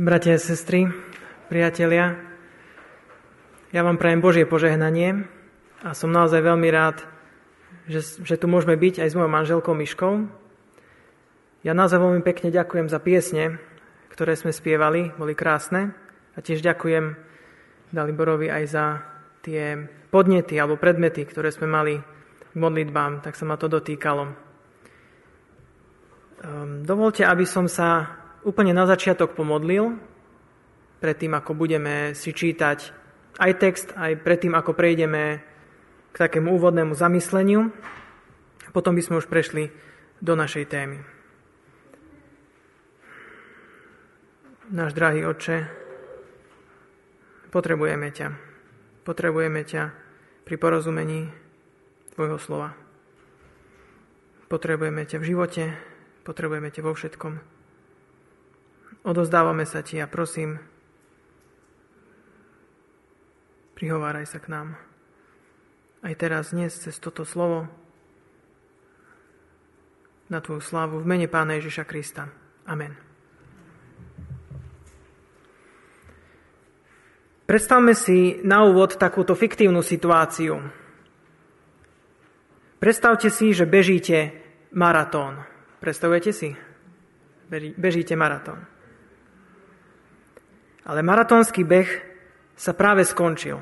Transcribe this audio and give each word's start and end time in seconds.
Bratia 0.00 0.32
a 0.32 0.40
sestry, 0.40 0.88
priatelia, 1.52 2.16
ja 3.68 3.84
vám 3.84 4.00
prajem 4.00 4.24
Božie 4.24 4.48
požehnanie 4.48 5.28
a 5.84 5.92
som 5.92 6.08
naozaj 6.08 6.40
veľmi 6.40 6.72
rád, 6.72 7.04
že, 7.84 8.24
že 8.24 8.40
tu 8.40 8.48
môžeme 8.48 8.80
byť 8.80 9.04
aj 9.04 9.08
s 9.12 9.16
mojou 9.20 9.28
manželkou 9.28 9.76
Myškou. 9.76 10.24
Ja 11.68 11.76
naozaj 11.76 12.00
veľmi 12.00 12.24
pekne 12.24 12.48
ďakujem 12.48 12.88
za 12.88 12.96
piesne, 12.96 13.60
ktoré 14.08 14.40
sme 14.40 14.56
spievali, 14.56 15.12
boli 15.20 15.36
krásne 15.36 15.92
a 16.32 16.40
tiež 16.40 16.64
ďakujem 16.64 17.20
Daliborovi 17.92 18.48
aj 18.48 18.64
za 18.72 19.04
tie 19.44 19.84
podnety 20.08 20.56
alebo 20.56 20.80
predmety, 20.80 21.28
ktoré 21.28 21.52
sme 21.52 21.68
mali 21.68 22.00
k 22.48 22.54
modlitbám, 22.56 23.20
tak 23.20 23.36
sa 23.36 23.44
ma 23.44 23.60
to 23.60 23.68
dotýkalo. 23.68 24.32
Um, 26.40 26.88
dovolte, 26.88 27.20
aby 27.20 27.44
som 27.44 27.68
sa 27.68 28.19
úplne 28.44 28.72
na 28.72 28.88
začiatok 28.88 29.36
pomodlil, 29.36 29.96
predtým 31.00 31.32
ako 31.36 31.52
budeme 31.56 32.12
si 32.16 32.32
čítať 32.32 32.78
aj 33.40 33.52
text, 33.56 33.88
aj 33.96 34.20
predtým 34.20 34.52
ako 34.52 34.76
prejdeme 34.76 35.40
k 36.12 36.16
takému 36.16 36.52
úvodnému 36.56 36.92
zamysleniu. 36.92 37.72
Potom 38.70 38.94
by 38.94 39.02
sme 39.02 39.18
už 39.18 39.26
prešli 39.26 39.72
do 40.20 40.36
našej 40.36 40.68
témy. 40.68 41.00
Náš 44.70 44.94
drahý 44.94 45.26
Otče, 45.26 45.66
potrebujeme 47.50 48.14
ťa. 48.14 48.30
Potrebujeme 49.02 49.66
ťa 49.66 49.90
pri 50.46 50.54
porozumení 50.54 51.34
Tvojho 52.14 52.38
slova. 52.38 52.70
Potrebujeme 54.46 55.02
ťa 55.06 55.18
v 55.18 55.26
živote, 55.26 55.64
potrebujeme 56.22 56.70
ťa 56.70 56.82
vo 56.86 56.94
všetkom. 56.94 57.59
Odozdávame 59.00 59.64
sa 59.64 59.80
Ti 59.80 60.04
a 60.04 60.06
prosím, 60.06 60.60
prihováraj 63.72 64.28
sa 64.28 64.38
k 64.44 64.52
nám. 64.52 64.76
Aj 66.04 66.14
teraz, 66.16 66.52
dnes, 66.52 66.76
cez 66.76 67.00
toto 67.00 67.24
slovo, 67.24 67.64
na 70.30 70.38
Tvoju 70.38 70.62
slávu 70.62 71.02
v 71.02 71.08
mene 71.10 71.26
Pána 71.26 71.58
Ježiša 71.58 71.84
Krista. 71.88 72.30
Amen. 72.68 72.94
Predstavme 77.50 77.98
si 77.98 78.38
na 78.46 78.62
úvod 78.62 78.94
takúto 78.94 79.34
fiktívnu 79.34 79.82
situáciu. 79.82 80.62
Predstavte 82.78 83.26
si, 83.26 83.50
že 83.50 83.66
bežíte 83.66 84.38
maratón. 84.70 85.42
Predstavujete 85.82 86.30
si? 86.30 86.54
Bežíte 87.74 88.14
maratón. 88.14 88.69
Ale 90.84 91.04
maratónsky 91.04 91.60
beh 91.64 91.90
sa 92.56 92.72
práve 92.72 93.04
skončil. 93.04 93.60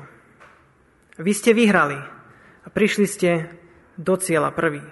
Vy 1.19 1.31
ste 1.35 1.51
vyhrali 1.51 1.99
a 2.63 2.67
prišli 2.71 3.07
ste 3.07 3.51
do 3.99 4.15
cieľa 4.15 4.55
prvý. 4.55 4.83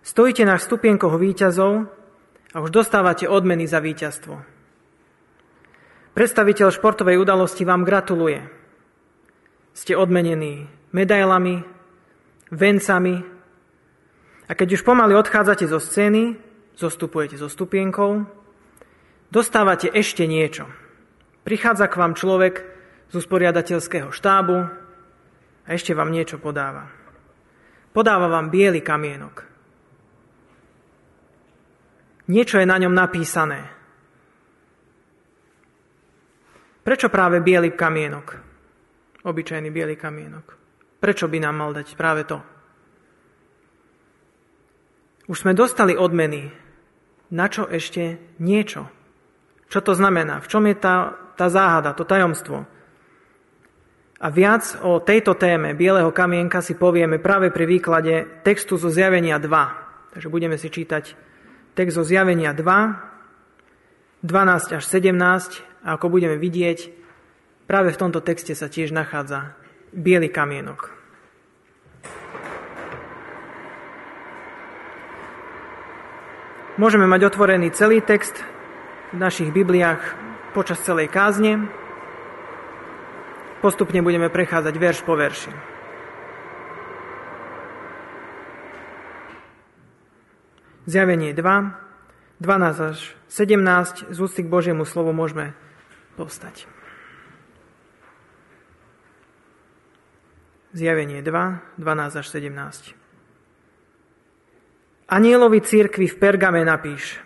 Stojíte 0.00 0.48
na 0.48 0.56
stupienkoch 0.56 1.20
víťazov 1.20 1.88
a 2.52 2.56
už 2.60 2.68
dostávate 2.72 3.28
odmeny 3.28 3.68
za 3.68 3.80
víťazstvo. 3.80 4.40
Predstaviteľ 6.12 6.68
športovej 6.72 7.16
udalosti 7.16 7.64
vám 7.64 7.84
gratuluje. 7.84 8.44
Ste 9.72 9.96
odmenení 9.96 10.68
medailami, 10.92 11.64
vencami 12.52 13.24
a 14.48 14.52
keď 14.52 14.68
už 14.76 14.84
pomaly 14.84 15.16
odchádzate 15.16 15.64
zo 15.64 15.80
scény, 15.80 16.36
zostupujete 16.76 17.40
zo 17.40 17.48
stupienkou, 17.48 18.28
dostávate 19.32 19.88
ešte 19.88 20.28
niečo– 20.28 20.68
Prichádza 21.42 21.90
k 21.90 21.98
vám 21.98 22.14
človek 22.14 22.54
z 23.10 23.14
usporiadateľského 23.18 24.14
štábu 24.14 24.56
a 25.66 25.68
ešte 25.74 25.92
vám 25.92 26.14
niečo 26.14 26.38
podáva. 26.38 26.86
Podáva 27.92 28.30
vám 28.30 28.48
biely 28.48 28.80
kamienok. 28.80 29.44
Niečo 32.30 32.56
je 32.62 32.66
na 32.66 32.78
ňom 32.78 32.94
napísané. 32.94 33.68
Prečo 36.82 37.10
práve 37.10 37.42
biely 37.42 37.74
kamienok? 37.74 38.26
Obyčajný 39.22 39.70
biely 39.70 39.94
kamienok. 39.94 40.46
Prečo 41.02 41.26
by 41.26 41.38
nám 41.42 41.54
mal 41.58 41.70
dať 41.74 41.94
práve 41.98 42.22
to? 42.26 42.38
Už 45.30 45.46
sme 45.46 45.54
dostali 45.54 45.94
odmeny. 45.94 46.50
Na 47.32 47.46
čo 47.46 47.66
ešte 47.70 48.18
niečo? 48.42 48.90
Čo 49.70 49.80
to 49.80 49.92
znamená? 49.94 50.42
V 50.42 50.50
čom 50.50 50.66
je 50.66 50.76
tá, 50.76 51.16
tá 51.42 51.50
záhada, 51.50 51.90
to 51.90 52.06
tajomstvo? 52.06 52.62
A 54.22 54.30
viac 54.30 54.78
o 54.86 55.02
tejto 55.02 55.34
téme 55.34 55.74
Bieleho 55.74 56.14
kamienka 56.14 56.62
si 56.62 56.78
povieme 56.78 57.18
práve 57.18 57.50
pri 57.50 57.66
výklade 57.66 58.46
textu 58.46 58.78
zo 58.78 58.86
Zjavenia 58.86 59.42
2. 59.42 60.14
Takže 60.14 60.30
budeme 60.30 60.54
si 60.54 60.70
čítať 60.70 61.18
text 61.74 61.98
zo 61.98 62.06
Zjavenia 62.06 62.54
2, 62.54 64.22
12 64.22 64.78
až 64.78 64.84
17 64.86 65.82
a 65.82 65.98
ako 65.98 66.06
budeme 66.06 66.38
vidieť, 66.38 66.94
práve 67.66 67.90
v 67.90 67.98
tomto 67.98 68.22
texte 68.22 68.54
sa 68.54 68.70
tiež 68.70 68.94
nachádza 68.94 69.58
Bielý 69.90 70.30
kamienok. 70.30 70.94
Môžeme 76.78 77.10
mať 77.10 77.34
otvorený 77.34 77.74
celý 77.74 77.98
text, 77.98 78.38
v 79.12 79.20
našich 79.20 79.52
Bibliách 79.52 80.31
počas 80.52 80.84
celej 80.84 81.08
kázne. 81.08 81.66
Postupne 83.64 84.04
budeme 84.04 84.28
prechádzať 84.28 84.74
verš 84.76 84.98
po 85.02 85.16
verši. 85.16 85.52
Zjavenie 90.84 91.32
2, 91.32 91.42
12 92.42 92.90
až 92.92 92.98
17, 93.30 94.12
z 94.12 94.18
ústy 94.18 94.40
k 94.44 94.52
Božiemu 94.52 94.84
slovu 94.84 95.14
môžeme 95.16 95.56
povstať. 96.20 96.68
Zjavenie 100.76 101.24
2, 101.24 101.80
12 101.80 102.20
až 102.20 102.26
17. 102.28 102.94
Anielovi 105.06 105.60
církvi 105.64 106.06
v 106.08 106.16
Pergame 106.18 106.62
napíš– 106.62 107.16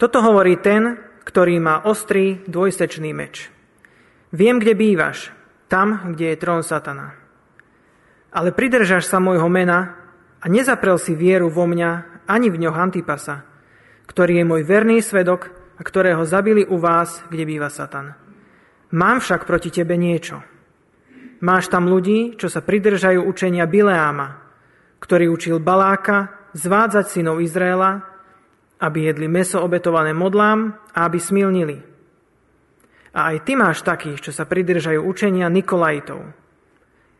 toto 0.00 0.24
hovorí 0.24 0.56
ten, 0.56 0.96
ktorý 1.24 1.60
má 1.60 1.84
ostrý 1.84 2.40
dvojsečný 2.48 3.10
meč. 3.12 3.52
Viem, 4.30 4.62
kde 4.62 4.78
bývaš, 4.78 5.34
tam, 5.70 6.14
kde 6.14 6.34
je 6.34 6.40
trón 6.40 6.62
satana. 6.62 7.18
Ale 8.30 8.54
pridržaš 8.54 9.10
sa 9.10 9.18
môjho 9.18 9.50
mena 9.50 9.98
a 10.38 10.46
nezaprel 10.46 10.98
si 10.98 11.18
vieru 11.18 11.50
vo 11.50 11.66
mňa 11.66 12.24
ani 12.30 12.48
v 12.50 12.60
ňoch 12.62 12.76
Antipasa, 12.78 13.42
ktorý 14.06 14.42
je 14.42 14.44
môj 14.46 14.62
verný 14.62 15.02
svedok 15.02 15.50
a 15.78 15.82
ktorého 15.82 16.22
zabili 16.22 16.62
u 16.62 16.78
vás, 16.78 17.22
kde 17.26 17.42
býva 17.48 17.72
Satan. 17.72 18.14
Mám 18.90 19.22
však 19.22 19.46
proti 19.46 19.70
tebe 19.70 19.94
niečo. 19.94 20.42
Máš 21.40 21.72
tam 21.72 21.88
ľudí, 21.88 22.36
čo 22.36 22.52
sa 22.52 22.60
pridržajú 22.60 23.24
učenia 23.24 23.64
Bileáma, 23.64 24.44
ktorý 25.00 25.32
učil 25.32 25.56
Baláka 25.62 26.50
zvádzať 26.52 27.06
synov 27.08 27.40
Izraela 27.40 28.04
aby 28.80 29.12
jedli 29.12 29.28
meso 29.28 29.60
obetované 29.60 30.16
modlám 30.16 30.72
a 30.96 31.04
aby 31.04 31.20
smilnili. 31.20 31.78
A 33.12 33.34
aj 33.34 33.36
ty 33.44 33.52
máš 33.58 33.84
takých, 33.84 34.30
čo 34.30 34.32
sa 34.32 34.48
pridržajú 34.48 35.02
učenia 35.02 35.50
Nikolajtov. 35.52 36.20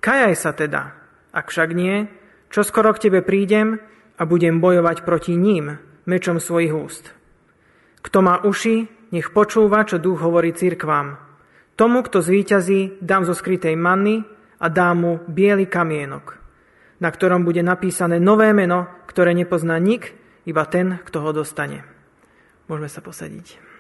Kajaj 0.01 0.35
sa 0.39 0.57
teda, 0.57 0.97
ak 1.35 1.53
však 1.53 1.71
nie, 1.77 2.09
čo 2.49 2.65
skoro 2.65 2.95
k 2.97 3.11
tebe 3.11 3.21
prídem 3.21 3.77
a 4.17 4.23
budem 4.25 4.59
bojovať 4.59 5.05
proti 5.05 5.37
ním 5.37 5.77
mečom 6.09 6.41
svojich 6.41 6.73
úst. 6.73 7.13
Kto 8.01 8.19
má 8.25 8.41
uši, 8.41 8.89
nech 9.13 9.29
počúva, 9.35 9.85
čo 9.85 10.01
duch 10.01 10.25
hovorí 10.25 10.57
cirkvám. 10.57 11.19
Tomu, 11.77 12.01
kto 12.07 12.25
zvíťazí, 12.25 13.03
dám 13.03 13.29
zo 13.29 13.35
skrytej 13.37 13.77
manny 13.77 14.25
a 14.61 14.67
dám 14.69 14.97
mu 15.01 15.13
biely 15.29 15.69
kamienok, 15.69 16.37
na 17.01 17.09
ktorom 17.09 17.45
bude 17.45 17.61
napísané 17.65 18.21
nové 18.23 18.53
meno, 18.53 18.89
ktoré 19.09 19.33
nepozná 19.37 19.77
nik 19.81 20.20
iba 20.51 20.67
ten, 20.67 20.99
kto 21.07 21.23
ho 21.23 21.31
dostane. 21.31 21.87
Môžeme 22.67 22.91
sa 22.91 22.99
posadiť. 22.99 23.71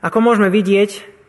Ako 0.00 0.24
môžeme 0.24 0.48
vidieť, 0.48 1.20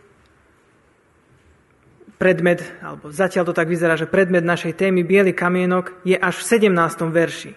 predmet, 2.16 2.62
alebo 2.80 3.10
zatiaľ 3.10 3.50
to 3.50 3.58
tak 3.58 3.66
vyzerá, 3.68 3.98
že 3.98 4.08
predmet 4.08 4.46
našej 4.46 4.78
témy 4.78 5.02
Bielý 5.02 5.34
kamienok 5.34 5.92
je 6.06 6.14
až 6.14 6.40
v 6.40 6.70
17. 6.70 7.10
verši. 7.10 7.52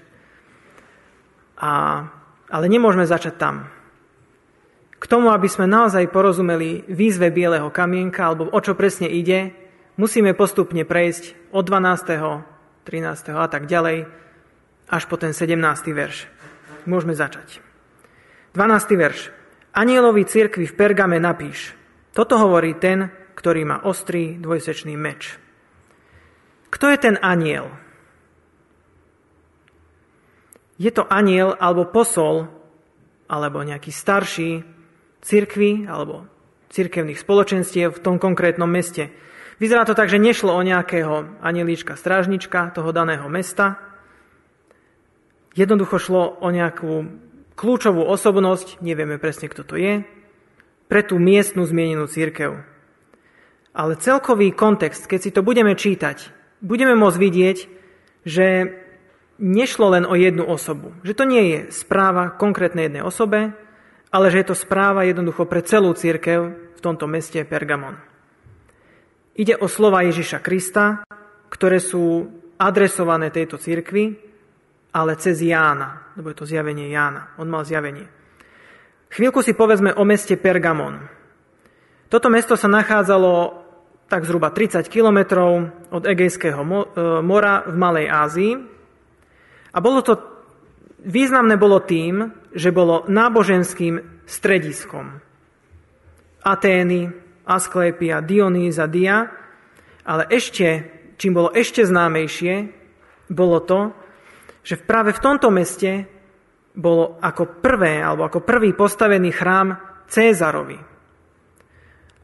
A, 1.60 1.72
ale 2.48 2.66
nemôžeme 2.66 3.04
začať 3.04 3.36
tam. 3.36 3.68
K 4.96 5.04
tomu, 5.04 5.28
aby 5.30 5.46
sme 5.52 5.68
naozaj 5.68 6.08
porozumeli 6.08 6.82
výzve 6.88 7.28
Bieleho 7.28 7.68
kamienka, 7.68 8.24
alebo 8.24 8.48
o 8.48 8.58
čo 8.64 8.72
presne 8.72 9.06
ide, 9.06 9.52
musíme 10.00 10.32
postupne 10.32 10.82
prejsť 10.82 11.52
od 11.52 11.68
12. 11.68 12.88
13. 12.88 13.36
a 13.36 13.48
tak 13.52 13.68
ďalej, 13.68 14.23
až 14.88 15.04
po 15.08 15.16
ten 15.16 15.32
17. 15.32 15.60
verš. 15.92 16.28
Môžeme 16.84 17.16
začať. 17.16 17.60
12. 18.52 18.94
verš. 18.94 19.32
Anielovi 19.74 20.22
cirkvi 20.28 20.70
v 20.70 20.76
Pergame 20.76 21.18
napíš. 21.18 21.74
Toto 22.14 22.38
hovorí 22.38 22.78
ten, 22.78 23.10
ktorý 23.34 23.66
má 23.66 23.82
ostrý 23.82 24.38
dvojsečný 24.38 24.94
meč. 24.94 25.34
Kto 26.70 26.90
je 26.90 26.98
ten 26.98 27.16
aniel? 27.18 27.70
Je 30.78 30.90
to 30.90 31.06
aniel 31.06 31.54
alebo 31.58 31.86
posol, 31.90 32.50
alebo 33.30 33.62
nejaký 33.62 33.90
starší 33.90 34.62
cirkvi 35.24 35.86
alebo 35.88 36.28
cirkevných 36.70 37.18
spoločenstiev 37.18 37.94
v 37.94 38.02
tom 38.02 38.16
konkrétnom 38.18 38.68
meste. 38.68 39.10
Vyzerá 39.62 39.86
to 39.86 39.94
tak, 39.94 40.10
že 40.10 40.18
nešlo 40.18 40.50
o 40.50 40.66
nejakého 40.66 41.38
anielíčka, 41.38 41.94
strážnička 41.94 42.74
toho 42.74 42.90
daného 42.90 43.30
mesta. 43.30 43.78
Jednoducho 45.54 46.02
šlo 46.02 46.22
o 46.42 46.48
nejakú 46.50 47.06
kľúčovú 47.54 48.02
osobnosť, 48.02 48.82
nevieme 48.82 49.22
presne, 49.22 49.46
kto 49.46 49.62
to 49.62 49.78
je, 49.78 50.02
pre 50.90 51.00
tú 51.06 51.16
miestnú 51.22 51.62
zmienenú 51.62 52.10
církev. 52.10 52.62
Ale 53.74 53.98
celkový 53.98 54.54
kontext, 54.54 55.06
keď 55.06 55.20
si 55.22 55.30
to 55.30 55.46
budeme 55.46 55.74
čítať, 55.74 56.30
budeme 56.62 56.94
môcť 56.98 57.18
vidieť, 57.18 57.58
že 58.26 58.46
nešlo 59.38 59.94
len 59.94 60.04
o 60.06 60.14
jednu 60.14 60.46
osobu. 60.46 60.94
Že 61.02 61.14
to 61.14 61.24
nie 61.26 61.44
je 61.50 61.58
správa 61.74 62.34
konkrétnej 62.34 62.86
jednej 62.90 63.02
osobe, 63.02 63.54
ale 64.14 64.26
že 64.30 64.42
je 64.42 64.48
to 64.54 64.56
správa 64.58 65.02
jednoducho 65.06 65.46
pre 65.50 65.62
celú 65.66 65.90
církev 65.94 66.54
v 66.74 66.80
tomto 66.82 67.10
meste 67.10 67.42
Pergamon. 67.42 67.98
Ide 69.34 69.58
o 69.58 69.66
slova 69.66 70.06
Ježiša 70.06 70.38
Krista, 70.38 71.02
ktoré 71.50 71.82
sú 71.82 72.30
adresované 72.54 73.34
tejto 73.34 73.58
cirkvi, 73.58 74.33
ale 74.94 75.18
cez 75.18 75.42
Jána, 75.42 76.14
lebo 76.14 76.30
je 76.30 76.38
to 76.38 76.46
zjavenie 76.46 76.86
Jána. 76.94 77.34
On 77.34 77.50
mal 77.50 77.66
zjavenie. 77.66 78.06
Chvíľku 79.10 79.42
si 79.42 79.58
povedzme 79.58 79.90
o 79.90 80.06
meste 80.06 80.38
Pergamon. 80.38 81.02
Toto 82.06 82.30
mesto 82.30 82.54
sa 82.54 82.70
nachádzalo 82.70 83.64
tak 84.06 84.22
zhruba 84.22 84.54
30 84.54 84.86
kilometrov 84.86 85.66
od 85.90 86.02
Egejského 86.06 86.62
e, 86.62 86.66
mora 87.26 87.66
v 87.66 87.74
Malej 87.74 88.06
Ázii. 88.06 88.52
A 89.74 89.78
bolo 89.82 89.98
to, 90.06 90.14
významné 91.02 91.58
bolo 91.58 91.82
tým, 91.82 92.30
že 92.54 92.70
bolo 92.70 93.02
náboženským 93.10 94.22
strediskom. 94.30 95.18
Atény, 96.46 97.10
Asklepia, 97.50 98.22
Dionýza, 98.22 98.86
Dia, 98.86 99.26
ale 100.06 100.30
ešte, 100.30 100.86
čím 101.18 101.34
bolo 101.34 101.50
ešte 101.50 101.82
známejšie, 101.82 102.54
bolo 103.32 103.58
to, 103.64 104.03
že 104.64 104.80
práve 104.80 105.12
v 105.12 105.22
tomto 105.22 105.52
meste 105.52 106.08
bolo 106.74 107.20
ako 107.20 107.62
prvé, 107.62 108.02
alebo 108.02 108.26
ako 108.26 108.42
prvý 108.42 108.72
postavený 108.74 109.30
chrám 109.30 109.76
Cézarovi. 110.10 110.80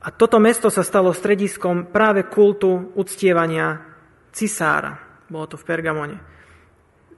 A 0.00 0.08
toto 0.16 0.40
mesto 0.40 0.72
sa 0.72 0.80
stalo 0.80 1.12
strediskom 1.12 1.92
práve 1.92 2.24
kultu 2.26 2.90
uctievania 2.96 3.84
cisára. 4.32 4.96
Bolo 5.28 5.54
to 5.54 5.56
v 5.60 5.66
Pergamone. 5.68 6.16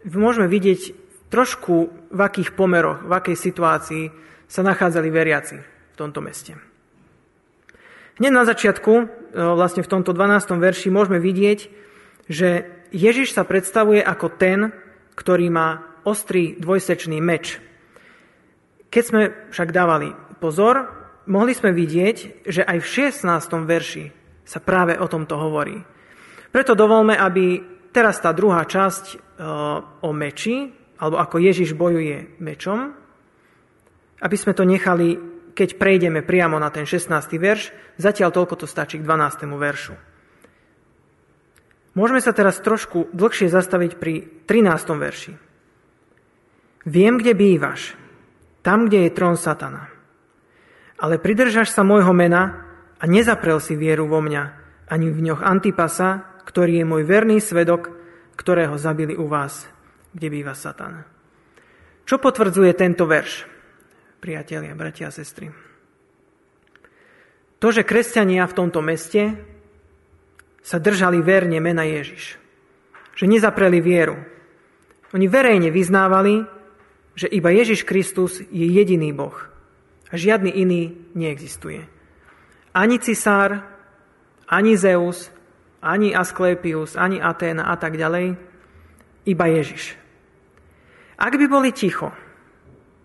Môžeme 0.03 0.51
vidieť 0.51 0.99
trošku, 1.31 1.95
v 2.11 2.20
akých 2.20 2.53
pomeroch, 2.59 3.07
v 3.07 3.12
akej 3.14 3.37
situácii 3.39 4.05
sa 4.51 4.61
nachádzali 4.66 5.09
veriaci 5.09 5.57
v 5.62 5.95
tomto 5.97 6.20
meste. 6.20 6.59
Hneď 8.20 8.33
na 8.35 8.45
začiatku, 8.45 8.93
e, 8.93 9.05
vlastne 9.57 9.81
v 9.81 9.89
tomto 9.89 10.12
12. 10.12 10.61
verši, 10.61 10.93
môžeme 10.93 11.16
vidieť, 11.16 11.73
že 12.29 12.68
Ježiš 12.93 13.33
sa 13.33 13.49
predstavuje 13.49 14.05
ako 14.05 14.29
ten, 14.37 14.77
ktorý 15.15 15.47
má 15.53 16.01
ostrý 16.03 16.59
dvojsečný 16.59 17.19
meč. 17.23 17.59
Keď 18.93 19.03
sme 19.05 19.23
však 19.53 19.71
dávali 19.73 20.13
pozor, 20.43 20.89
mohli 21.31 21.55
sme 21.55 21.73
vidieť, 21.73 22.45
že 22.45 22.63
aj 22.67 22.79
v 22.83 22.91
16. 23.09 23.29
verši 23.65 24.05
sa 24.43 24.59
práve 24.59 24.99
o 24.99 25.07
tomto 25.07 25.39
hovorí. 25.39 25.79
Preto 26.53 26.77
dovolme, 26.77 27.17
aby 27.17 27.63
teraz 27.95 28.21
tá 28.21 28.35
druhá 28.37 28.67
časť 28.69 29.05
e, 29.09 29.17
o 30.05 30.11
meči, 30.13 30.69
alebo 31.01 31.17
ako 31.17 31.37
Ježiš 31.41 31.73
bojuje 31.73 32.37
mečom, 32.43 32.93
aby 34.23 34.37
sme 34.37 34.53
to 34.53 34.69
nechali 34.69 35.33
keď 35.53 35.77
prejdeme 35.77 36.25
priamo 36.25 36.57
na 36.57 36.73
ten 36.73 36.89
16. 36.89 37.13
verš, 37.37 37.73
zatiaľ 38.01 38.33
toľko 38.33 38.65
to 38.65 38.67
stačí 38.67 38.99
k 38.99 39.05
12. 39.05 39.45
veršu. 39.53 39.95
Môžeme 41.93 42.24
sa 42.24 42.32
teraz 42.32 42.61
trošku 42.61 43.12
dlhšie 43.12 43.53
zastaviť 43.53 44.01
pri 44.01 44.45
13. 44.49 44.97
verši. 44.97 45.32
Viem, 46.88 47.20
kde 47.20 47.32
bývaš, 47.36 47.95
tam, 48.64 48.88
kde 48.88 49.07
je 49.07 49.14
trón 49.14 49.36
satana. 49.36 49.93
Ale 50.99 51.20
pridržaš 51.20 51.70
sa 51.70 51.84
môjho 51.84 52.11
mena 52.16 52.64
a 52.99 53.05
nezaprel 53.05 53.61
si 53.61 53.76
vieru 53.76 54.09
vo 54.09 54.24
mňa, 54.24 54.43
ani 54.88 55.12
v 55.12 55.20
ňoch 55.30 55.45
Antipasa, 55.45 56.43
ktorý 56.49 56.82
je 56.82 56.88
môj 56.88 57.03
verný 57.07 57.38
svedok, 57.38 57.93
ktorého 58.34 58.74
zabili 58.80 59.14
u 59.14 59.30
vás, 59.30 59.68
kde 60.16 60.28
býva 60.32 60.57
Satan. 60.57 61.07
Čo 62.03 62.18
potvrdzuje 62.18 62.72
tento 62.74 63.07
verš? 63.07 63.53
priatelia, 64.22 64.78
bratia 64.78 65.11
a 65.11 65.12
sestry. 65.12 65.51
To, 67.59 67.68
že 67.74 67.82
kresťania 67.82 68.47
v 68.47 68.55
tomto 68.55 68.78
meste 68.78 69.34
sa 70.63 70.79
držali 70.79 71.19
verne 71.21 71.59
mena 71.59 71.83
Ježiš. 71.83 72.39
Že 73.19 73.27
nezapreli 73.29 73.83
vieru. 73.83 74.17
Oni 75.13 75.29
verejne 75.29 75.69
vyznávali, 75.69 76.47
že 77.13 77.29
iba 77.29 77.53
Ježiš 77.53 77.85
Kristus 77.85 78.41
je 78.41 78.67
jediný 78.67 79.13
Boh. 79.13 79.37
A 80.09 80.15
žiadny 80.17 80.49
iný 80.49 80.97
neexistuje. 81.13 81.85
Ani 82.73 82.97
cisár, 82.97 83.69
ani 84.49 84.81
Zeus, 84.81 85.29
ani 85.85 86.17
Asklepius, 86.17 86.97
ani 86.97 87.21
Aténa 87.21 87.69
a 87.69 87.77
tak 87.77 88.01
ďalej. 88.01 88.39
Iba 89.29 89.47
Ježiš. 89.53 89.99
Ak 91.21 91.37
by 91.37 91.47
boli 91.47 91.71
ticho, 91.71 92.11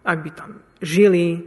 ak 0.08 0.18
by 0.24 0.30
tam 0.32 0.64
žili, 0.80 1.44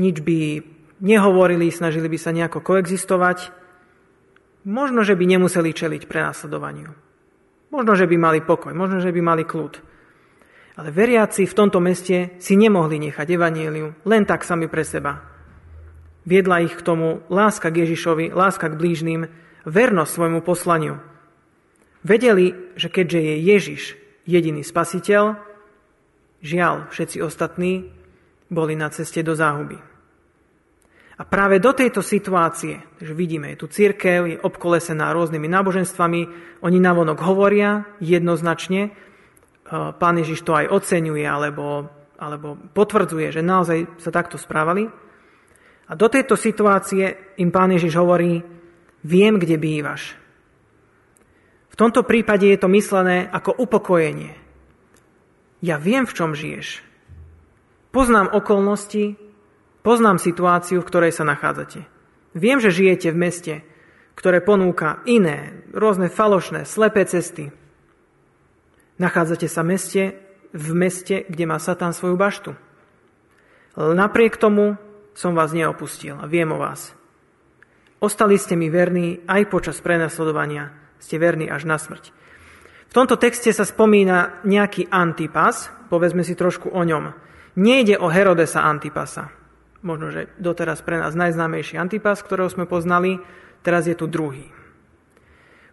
nič 0.00 0.24
by 0.24 0.64
nehovorili, 1.04 1.68
snažili 1.68 2.08
by 2.08 2.18
sa 2.18 2.32
nejako 2.32 2.64
koexistovať, 2.64 3.61
možno, 4.66 5.02
že 5.02 5.18
by 5.18 5.24
nemuseli 5.26 5.70
čeliť 5.74 6.06
prenasledovaniu. 6.06 6.90
Možno, 7.72 7.92
že 7.96 8.04
by 8.04 8.16
mali 8.20 8.40
pokoj, 8.44 8.72
možno, 8.76 9.00
že 9.00 9.14
by 9.14 9.20
mali 9.24 9.44
kľud. 9.48 9.80
Ale 10.76 10.88
veriaci 10.88 11.44
v 11.44 11.56
tomto 11.56 11.80
meste 11.80 12.36
si 12.40 12.54
nemohli 12.56 12.96
nechať 13.00 13.26
evanieliu 13.28 13.92
len 14.08 14.22
tak 14.24 14.44
sami 14.44 14.68
pre 14.68 14.84
seba. 14.84 15.20
Viedla 16.24 16.62
ich 16.62 16.78
k 16.78 16.86
tomu 16.86 17.24
láska 17.28 17.68
k 17.68 17.84
Ježišovi, 17.84 18.30
láska 18.32 18.70
k 18.70 18.78
blížnym, 18.78 19.26
vernosť 19.66 20.12
svojmu 20.12 20.40
poslaniu. 20.40 21.02
Vedeli, 22.02 22.54
že 22.74 22.90
keďže 22.90 23.20
je 23.20 23.34
Ježiš 23.42 23.82
jediný 24.26 24.62
spasiteľ, 24.62 25.38
žiaľ, 26.42 26.90
všetci 26.90 27.18
ostatní 27.22 27.90
boli 28.50 28.74
na 28.74 28.90
ceste 28.90 29.22
do 29.22 29.34
záhuby. 29.34 29.91
A 31.22 31.26
práve 31.30 31.62
do 31.62 31.70
tejto 31.70 32.02
situácie, 32.02 32.82
že 32.98 33.14
vidíme, 33.14 33.54
je 33.54 33.62
tu 33.62 33.70
církev, 33.70 34.26
je 34.26 34.42
obkolesená 34.42 35.14
rôznymi 35.14 35.46
náboženstvami, 35.46 36.20
oni 36.66 36.78
navonok 36.82 37.22
hovoria 37.22 37.86
jednoznačne, 38.02 38.90
e, 38.90 38.92
pán 39.70 40.18
Ježiš 40.18 40.42
to 40.42 40.58
aj 40.58 40.66
oceňuje 40.66 41.22
alebo, 41.22 41.86
alebo 42.18 42.58
potvrdzuje, 42.74 43.38
že 43.38 43.38
naozaj 43.38 44.02
sa 44.02 44.10
takto 44.10 44.34
správali. 44.34 44.90
A 45.86 45.92
do 45.94 46.10
tejto 46.10 46.34
situácie 46.34 47.38
im 47.38 47.54
pán 47.54 47.70
Ježiš 47.70 48.02
hovorí, 48.02 48.42
viem, 49.06 49.38
kde 49.38 49.62
bývaš. 49.62 50.18
V 51.70 51.78
tomto 51.78 52.02
prípade 52.02 52.50
je 52.50 52.58
to 52.58 52.66
myslené 52.66 53.30
ako 53.30 53.62
upokojenie. 53.62 54.34
Ja 55.62 55.78
viem, 55.78 56.02
v 56.02 56.16
čom 56.18 56.34
žiješ. 56.34 56.82
Poznám 57.94 58.34
okolnosti, 58.34 59.14
poznám 59.82 60.18
situáciu, 60.18 60.80
v 60.80 60.88
ktorej 60.88 61.12
sa 61.12 61.26
nachádzate. 61.26 61.84
Viem, 62.32 62.58
že 62.58 62.72
žijete 62.72 63.12
v 63.12 63.20
meste, 63.20 63.54
ktoré 64.16 64.40
ponúka 64.40 65.04
iné, 65.04 65.66
rôzne 65.74 66.08
falošné, 66.08 66.64
slepé 66.64 67.04
cesty. 67.04 67.52
Nachádzate 68.96 69.50
sa 69.50 69.60
meste, 69.66 70.16
v 70.52 70.68
meste, 70.76 71.24
kde 71.28 71.44
má 71.48 71.56
Satan 71.56 71.96
svoju 71.96 72.16
baštu. 72.16 72.52
Napriek 73.76 74.36
tomu 74.36 74.76
som 75.16 75.32
vás 75.32 75.56
neopustil 75.56 76.16
a 76.20 76.28
viem 76.28 76.48
o 76.52 76.60
vás. 76.60 76.92
Ostali 78.04 78.36
ste 78.36 78.52
mi 78.58 78.68
verní 78.68 79.24
aj 79.24 79.48
počas 79.48 79.80
prenasledovania. 79.80 80.74
Ste 81.00 81.16
verní 81.16 81.48
až 81.48 81.64
na 81.64 81.80
smrť. 81.80 82.12
V 82.90 82.92
tomto 82.92 83.16
texte 83.16 83.48
sa 83.48 83.64
spomína 83.64 84.44
nejaký 84.44 84.92
Antipas, 84.92 85.72
povedzme 85.88 86.20
si 86.20 86.36
trošku 86.36 86.68
o 86.68 86.82
ňom. 86.84 87.16
Nejde 87.56 87.96
o 87.96 88.12
Herodesa 88.12 88.60
Antipasa. 88.68 89.41
Možno, 89.82 90.14
že 90.14 90.30
doteraz 90.38 90.78
pre 90.86 91.02
nás 91.02 91.18
najznámejší 91.18 91.74
Antipas, 91.74 92.22
ktorého 92.22 92.46
sme 92.46 92.70
poznali, 92.70 93.18
teraz 93.66 93.90
je 93.90 93.98
tu 93.98 94.06
druhý. 94.06 94.46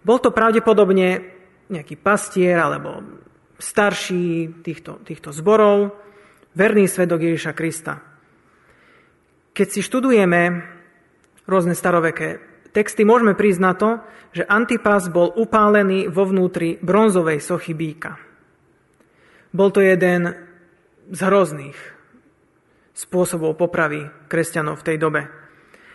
Bol 0.02 0.18
to 0.18 0.34
pravdepodobne 0.34 1.38
nejaký 1.70 1.94
pastier 1.94 2.58
alebo 2.58 3.06
starší 3.62 4.62
týchto, 4.66 5.06
týchto 5.06 5.30
zborov, 5.30 5.94
verný 6.58 6.90
svedok 6.90 7.22
Ježiša 7.22 7.54
Krista. 7.54 8.02
Keď 9.54 9.68
si 9.70 9.82
študujeme 9.86 10.42
rôzne 11.46 11.78
staroveké 11.78 12.42
texty, 12.74 13.06
môžeme 13.06 13.38
prísť 13.38 13.62
na 13.62 13.74
to, 13.78 13.90
že 14.34 14.48
Antipas 14.50 15.10
bol 15.14 15.30
upálený 15.38 16.10
vo 16.10 16.26
vnútri 16.26 16.82
bronzovej 16.82 17.42
sochy 17.42 17.78
býka. 17.78 18.18
Bol 19.54 19.70
to 19.70 19.86
jeden 19.86 20.34
z 21.10 21.20
hrozných 21.26 21.99
spôsobov 23.00 23.56
popravy 23.56 24.12
kresťanov 24.28 24.84
v 24.84 24.86
tej 24.92 24.98
dobe. 25.00 25.22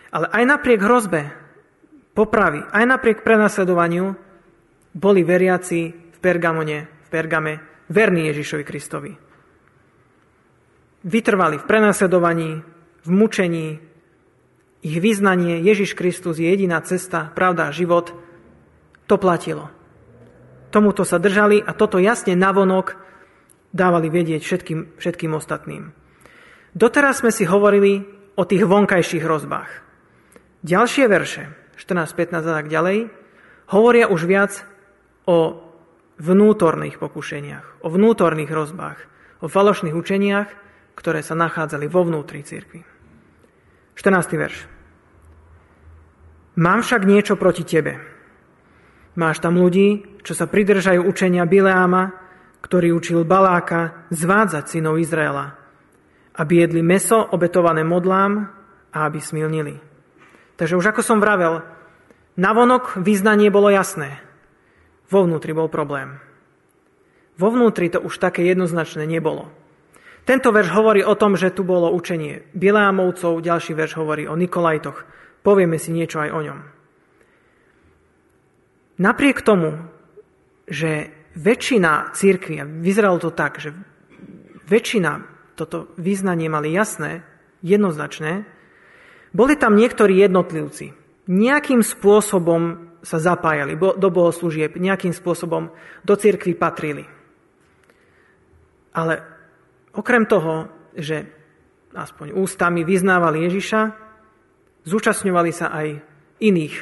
Ale 0.09 0.25
aj 0.33 0.43
napriek 0.49 0.81
hrozbe 0.81 1.29
popravy, 2.17 2.65
aj 2.65 2.85
napriek 2.89 3.21
prenasledovaniu, 3.21 4.17
boli 4.95 5.21
veriaci 5.21 5.79
v 5.91 6.17
Pergamone, 6.17 7.05
v 7.05 7.07
Pergame, 7.11 7.53
verní 7.91 8.31
Ježišovi 8.31 8.63
Kristovi. 8.65 9.11
Vytrvali 11.05 11.61
v 11.61 11.67
prenasledovaní, 11.69 12.49
v 13.05 13.09
mučení, 13.13 13.67
ich 14.81 14.97
vyznanie 14.97 15.61
Ježiš 15.61 15.93
Kristus 15.93 16.41
je 16.41 16.49
jediná 16.49 16.81
cesta, 16.81 17.29
pravda 17.29 17.69
život, 17.69 18.15
to 19.05 19.21
platilo. 19.21 19.69
Tomuto 20.73 21.05
sa 21.05 21.21
držali 21.21 21.61
a 21.61 21.77
toto 21.77 22.01
jasne 22.01 22.33
navonok 22.33 22.97
dávali 23.75 24.09
vedieť 24.09 24.41
všetkým, 24.41 24.79
všetkým 24.97 25.31
ostatným. 25.35 26.04
Doteraz 26.75 27.23
sme 27.23 27.31
si 27.31 27.47
hovorili 27.47 28.03
o 28.35 28.43
tých 28.43 28.67
vonkajších 28.67 29.23
hrozbách. 29.23 29.71
Ďalšie 30.67 31.07
verše, 31.07 31.47
14, 31.79 32.11
15 32.11 32.51
a 32.51 32.53
tak 32.59 32.67
ďalej, 32.67 33.07
hovoria 33.71 34.11
už 34.11 34.27
viac 34.27 34.51
o 35.23 35.63
vnútorných 36.19 36.99
pokušeniach, 36.99 37.79
o 37.79 37.87
vnútorných 37.87 38.51
hrozbách, 38.51 38.99
o 39.39 39.47
falošných 39.47 39.95
učeniach, 39.95 40.49
ktoré 40.99 41.23
sa 41.23 41.39
nachádzali 41.39 41.87
vo 41.87 42.03
vnútri 42.03 42.43
cirkvi. 42.43 42.83
14. 43.95 44.35
verš. 44.35 44.57
Mám 46.59 46.83
však 46.83 47.07
niečo 47.07 47.39
proti 47.39 47.63
tebe. 47.63 47.99
Máš 49.15 49.39
tam 49.39 49.55
ľudí, 49.55 50.19
čo 50.27 50.35
sa 50.35 50.43
pridržajú 50.43 51.07
učenia 51.07 51.47
Bileáma, 51.47 52.11
ktorý 52.59 52.91
učil 52.91 53.23
Baláka 53.23 54.07
zvádzať 54.11 54.67
synov 54.67 54.99
Izraela, 54.99 55.64
aby 56.35 56.67
jedli 56.67 56.81
meso 56.83 57.23
obetované 57.23 57.83
modlám 57.87 58.51
a 58.91 58.97
aby 59.07 59.19
smilnili. 59.19 59.75
Takže 60.55 60.79
už 60.79 60.95
ako 60.95 61.01
som 61.03 61.19
vravel, 61.19 61.63
navonok 62.39 62.99
význanie 62.99 63.51
bolo 63.51 63.71
jasné. 63.71 64.19
Vo 65.11 65.23
vnútri 65.23 65.51
bol 65.51 65.67
problém. 65.67 66.19
Vo 67.35 67.51
vnútri 67.51 67.91
to 67.91 67.99
už 67.99 68.19
také 68.19 68.47
jednoznačné 68.47 69.03
nebolo. 69.03 69.51
Tento 70.25 70.49
verš 70.49 70.73
hovorí 70.73 71.05
o 71.05 71.13
tom, 71.13 71.37
že 71.37 71.53
tu 71.53 71.61
bolo 71.61 71.93
učenie 71.93 72.49
Bileámovcov, 72.57 73.45
ďalší 73.45 73.77
verš 73.77 74.01
hovorí 74.01 74.25
o 74.25 74.33
Nikolajtoch. 74.33 75.05
Povieme 75.45 75.77
si 75.77 75.93
niečo 75.93 76.17
aj 76.17 76.29
o 76.33 76.41
ňom. 76.41 76.59
Napriek 78.95 79.43
tomu, 79.45 79.75
že 80.65 81.13
väčšina 81.35 82.15
církvy, 82.15 82.63
a 82.63 82.65
vyzeralo 82.65 83.19
to 83.21 83.29
tak, 83.29 83.59
že 83.59 83.75
väčšina 84.65 85.34
toto 85.55 85.89
význanie 85.95 86.51
mali 86.51 86.75
jasné, 86.75 87.23
jednoznačné, 87.63 88.45
boli 89.35 89.59
tam 89.59 89.75
niektorí 89.75 90.21
jednotlivci. 90.21 90.95
Nejakým 91.25 91.81
spôsobom 91.81 92.93
sa 93.01 93.17
zapájali 93.19 93.75
do 93.75 94.09
bohoslúžieb, 94.09 94.77
nejakým 94.77 95.11
spôsobom 95.11 95.73
do 96.05 96.13
cirkvy 96.15 96.53
patrili. 96.55 97.03
Ale 98.95 99.19
okrem 99.91 100.23
toho, 100.23 100.71
že 100.95 101.27
aspoň 101.91 102.31
ústami 102.35 102.87
vyznávali 102.87 103.43
Ježiša, 103.49 103.81
zúčastňovali 104.87 105.51
sa 105.51 105.71
aj 105.73 105.99
iných 106.39 106.75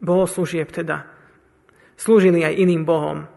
bohoslúžieb, 0.00 0.72
teda 0.72 1.04
slúžili 2.00 2.42
aj 2.42 2.58
iným 2.58 2.82
bohom. 2.82 3.28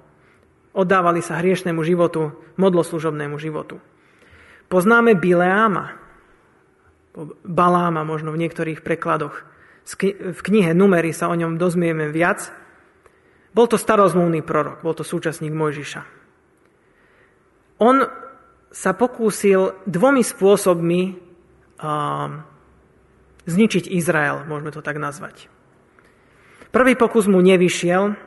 Oddávali 0.75 1.19
sa 1.19 1.39
hriešnemu 1.39 1.81
životu, 1.83 2.35
modloslužobnému 2.55 3.35
životu. 3.39 3.79
Poznáme 4.65 5.13
Bileáma, 5.13 5.97
Baláma 7.47 8.03
možno 8.03 8.35
v 8.35 8.41
niektorých 8.43 8.83
prekladoch 8.83 9.55
v 9.85 10.39
knihe 10.41 10.73
Numery 10.73 11.13
sa 11.13 11.29
o 11.29 11.37
ňom 11.37 11.61
dozmieme 11.61 12.09
viac. 12.09 12.49
Bol 13.53 13.69
to 13.69 13.77
starozmluvný 13.77 14.41
prorok, 14.41 14.81
bol 14.81 14.97
to 14.97 15.05
súčasník 15.05 15.53
Mojžiša. 15.53 16.01
On 17.79 18.03
sa 18.73 18.91
pokúsil 18.91 19.77
dvomi 19.87 20.25
spôsobmi 20.25 21.01
uh, 21.13 22.27
zničiť 23.47 23.87
Izrael, 23.93 24.43
môžeme 24.49 24.73
to 24.73 24.83
tak 24.83 24.99
nazvať. 24.99 25.47
Prvý 26.73 26.99
pokus 26.99 27.29
mu 27.31 27.39
nevyšiel, 27.39 28.17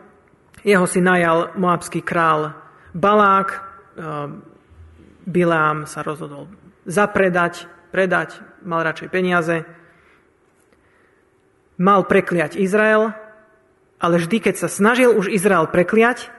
jeho 0.64 0.86
si 0.88 1.04
najal 1.04 1.58
moabský 1.60 2.00
král 2.00 2.56
Balák, 2.96 3.48
uh, 3.52 4.32
Bilám 5.28 5.84
sa 5.84 6.00
rozhodol 6.00 6.48
zapredať, 6.88 7.68
predať, 7.92 8.40
mal 8.64 8.80
radšej 8.80 9.08
peniaze, 9.12 9.68
mal 11.76 12.08
prekliať 12.08 12.56
Izrael, 12.56 13.12
ale 14.00 14.14
vždy, 14.16 14.40
keď 14.40 14.54
sa 14.56 14.68
snažil 14.72 15.12
už 15.12 15.28
Izrael 15.28 15.68
prekliať, 15.68 16.32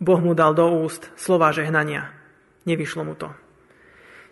Boh 0.00 0.16
mu 0.16 0.32
dal 0.32 0.56
do 0.56 0.64
úst 0.80 1.12
slova 1.20 1.52
žehnania. 1.52 2.08
Nevyšlo 2.64 3.04
mu 3.04 3.12
to. 3.12 3.28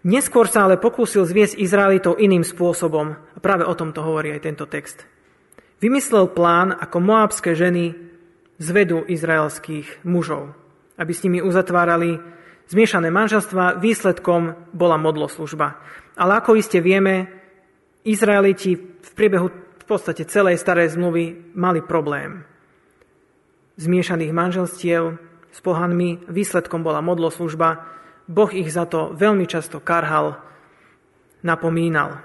Neskôr 0.09 0.49
sa 0.49 0.65
ale 0.65 0.81
pokúsil 0.81 1.29
zviesť 1.29 1.61
Izraelitov 1.61 2.17
iným 2.17 2.41
spôsobom. 2.41 3.13
A 3.13 3.39
práve 3.43 3.69
o 3.69 3.77
tom 3.77 3.93
to 3.93 4.01
hovorí 4.01 4.33
aj 4.33 4.47
tento 4.49 4.65
text. 4.65 5.05
Vymyslel 5.85 6.33
plán, 6.33 6.73
ako 6.73 7.05
moabské 7.05 7.53
ženy 7.53 7.93
zvedú 8.57 9.05
izraelských 9.05 10.07
mužov, 10.09 10.57
aby 10.97 11.13
s 11.13 11.23
nimi 11.29 11.45
uzatvárali 11.45 12.38
zmiešané 12.69 13.09
manželstva. 13.11 13.81
Výsledkom 13.81 14.71
bola 14.77 14.97
modloslužba. 15.01 15.81
Ale 16.15 16.33
ako 16.39 16.57
iste 16.57 16.79
vieme, 16.85 17.29
Izraeliti 18.05 18.77
v 18.79 19.11
priebehu 19.13 19.69
podstate 19.89 20.29
celej 20.29 20.61
starej 20.61 20.93
zmluvy 20.93 21.57
mali 21.57 21.81
problém. 21.81 22.45
Zmiešaných 23.81 24.37
manželstiev 24.37 25.17
s 25.49 25.59
pohanmi, 25.65 26.29
výsledkom 26.29 26.85
bola 26.85 27.01
modloslužba, 27.01 27.97
Boh 28.29 28.53
ich 28.53 28.69
za 28.69 28.85
to 28.85 29.17
veľmi 29.17 29.49
často 29.49 29.81
karhal, 29.81 30.37
napomínal. 31.41 32.21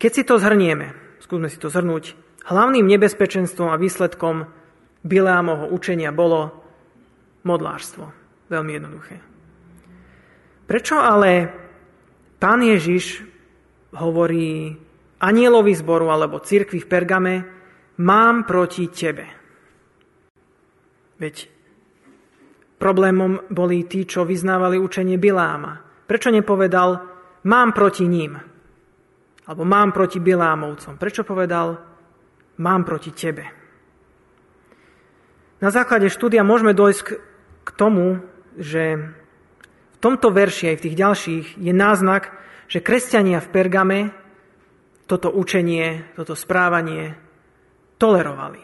Keď 0.00 0.10
si 0.10 0.22
to 0.24 0.40
zhrnieme, 0.40 0.96
skúsme 1.20 1.52
si 1.52 1.60
to 1.60 1.68
zhrnúť, 1.68 2.16
hlavným 2.48 2.88
nebezpečenstvom 2.88 3.68
a 3.68 3.76
výsledkom 3.76 4.48
Bileámovho 5.04 5.68
učenia 5.68 6.08
bolo 6.16 6.64
modlárstvo. 7.44 8.08
Veľmi 8.48 8.72
jednoduché. 8.80 9.16
Prečo 10.68 10.96
ale 11.00 11.48
pán 12.36 12.60
Ježiš 12.64 13.24
hovorí 13.96 14.76
anielovi 15.20 15.72
zboru 15.72 16.12
alebo 16.12 16.44
cirkvi 16.44 16.80
v 16.80 16.90
Pergame, 16.90 17.34
mám 18.04 18.44
proti 18.44 18.88
tebe. 18.92 19.26
Veď 21.18 21.50
problémom 22.78 23.50
boli 23.50 23.84
tí, 23.90 24.06
čo 24.06 24.22
vyznávali 24.22 24.78
učenie 24.78 25.18
Biláma. 25.18 25.82
Prečo 26.06 26.30
nepovedal, 26.30 26.90
mám 27.44 27.74
proti 27.74 28.06
ním? 28.06 28.38
Alebo 29.48 29.64
mám 29.64 29.90
proti 29.90 30.22
Bilámovcom. 30.22 31.00
Prečo 31.00 31.26
povedal, 31.26 31.74
mám 32.62 32.86
proti 32.86 33.10
tebe? 33.10 33.44
Na 35.58 35.74
základe 35.74 36.06
štúdia 36.06 36.46
môžeme 36.46 36.70
dojsť 36.70 37.00
k 37.66 37.70
tomu, 37.74 38.22
že 38.58 39.14
v 39.94 39.98
tomto 40.02 40.34
verši 40.34 40.74
aj 40.74 40.76
v 40.78 40.84
tých 40.90 40.96
ďalších 40.98 41.46
je 41.58 41.72
náznak, 41.72 42.34
že 42.68 42.84
kresťania 42.84 43.40
v 43.40 43.48
Pergame 43.48 44.00
toto 45.08 45.32
učenie, 45.32 46.04
toto 46.14 46.36
správanie 46.36 47.16
tolerovali. 47.96 48.60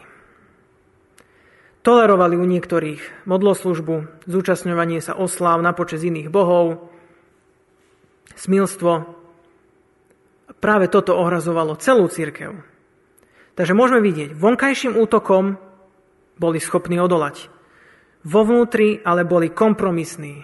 Tolerovali 1.81 2.35
u 2.37 2.45
niektorých 2.45 3.25
modloslužbu, 3.25 4.25
zúčastňovanie 4.29 5.01
sa 5.01 5.17
osláv 5.17 5.61
na 5.65 5.73
počas 5.73 6.05
iných 6.05 6.29
bohov, 6.29 6.93
smilstvo. 8.37 9.05
Práve 10.61 10.85
toto 10.89 11.17
ohrazovalo 11.17 11.77
celú 11.77 12.09
církev. 12.09 12.57
Takže 13.57 13.73
môžeme 13.73 14.01
vidieť, 14.01 14.33
vonkajším 14.37 14.97
útokom 14.97 15.57
boli 16.37 16.59
schopní 16.61 17.01
odolať. 17.01 17.54
Vo 18.25 18.41
vnútri 18.41 19.05
ale 19.05 19.21
boli 19.21 19.53
kompromisní, 19.53 20.41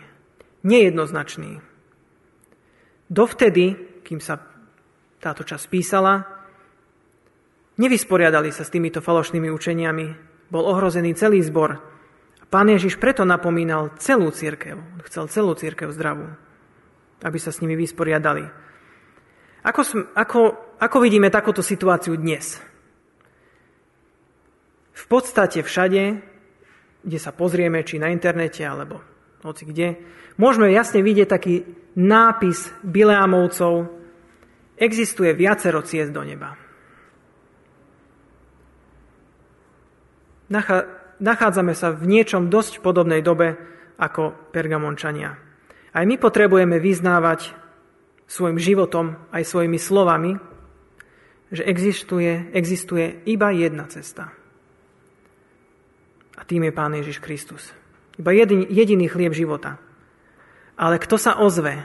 nejednoznační. 0.62 1.58
Dovtedy, 3.10 3.76
kým 4.06 4.22
sa 4.22 4.38
táto 5.18 5.42
časť 5.42 5.66
písala, 5.66 6.24
nevysporiadali 7.82 8.54
sa 8.54 8.62
s 8.62 8.70
týmito 8.70 9.02
falošnými 9.02 9.50
učeniami. 9.50 10.08
Bol 10.54 10.64
ohrozený 10.70 11.18
celý 11.18 11.42
zbor. 11.42 11.82
Pán 12.54 12.70
Ježiš 12.70 13.02
preto 13.02 13.26
napomínal 13.26 13.96
celú 13.98 14.30
církev. 14.30 14.78
Chcel 15.10 15.32
celú 15.32 15.58
církev 15.58 15.90
zdravú, 15.90 16.38
aby 17.26 17.38
sa 17.42 17.50
s 17.50 17.66
nimi 17.66 17.74
vysporiadali. 17.80 18.46
Ako, 19.66 19.82
ako, 20.14 20.40
ako 20.78 20.98
vidíme 21.02 21.34
takúto 21.34 21.66
situáciu 21.66 22.14
dnes? 22.14 22.62
V 24.92 25.04
podstate 25.10 25.66
všade, 25.66 26.31
kde 27.02 27.18
sa 27.18 27.34
pozrieme, 27.34 27.82
či 27.82 27.98
na 27.98 28.14
internete, 28.14 28.62
alebo 28.62 29.02
hoci 29.42 29.66
kde, 29.66 29.98
môžeme 30.38 30.70
jasne 30.70 31.02
vidieť 31.02 31.28
taký 31.28 31.66
nápis 31.98 32.72
Bileamovcov 32.86 34.02
Existuje 34.82 35.38
viacero 35.38 35.86
ciest 35.86 36.10
do 36.10 36.26
neba. 36.26 36.58
Nachádzame 41.22 41.78
sa 41.78 41.94
v 41.94 42.10
niečom 42.10 42.50
dosť 42.50 42.82
podobnej 42.82 43.22
dobe 43.22 43.62
ako 44.02 44.50
Pergamončania. 44.50 45.38
Aj 45.94 46.02
my 46.02 46.18
potrebujeme 46.18 46.82
vyznávať 46.82 47.54
svojim 48.26 48.58
životom, 48.58 49.22
aj 49.30 49.46
svojimi 49.46 49.78
slovami, 49.78 50.42
že 51.54 51.62
existuje, 51.62 52.50
existuje 52.58 53.22
iba 53.30 53.54
jedna 53.54 53.86
cesta. 53.86 54.34
Tým 56.52 56.68
je 56.68 56.74
Pán 56.76 56.92
Ježiš 56.92 57.24
Kristus. 57.24 57.72
Iba 58.20 58.36
jediný, 58.36 58.68
jediný 58.68 59.08
chlieb 59.08 59.32
života. 59.32 59.80
Ale 60.76 61.00
kto 61.00 61.16
sa 61.16 61.40
ozve, 61.40 61.80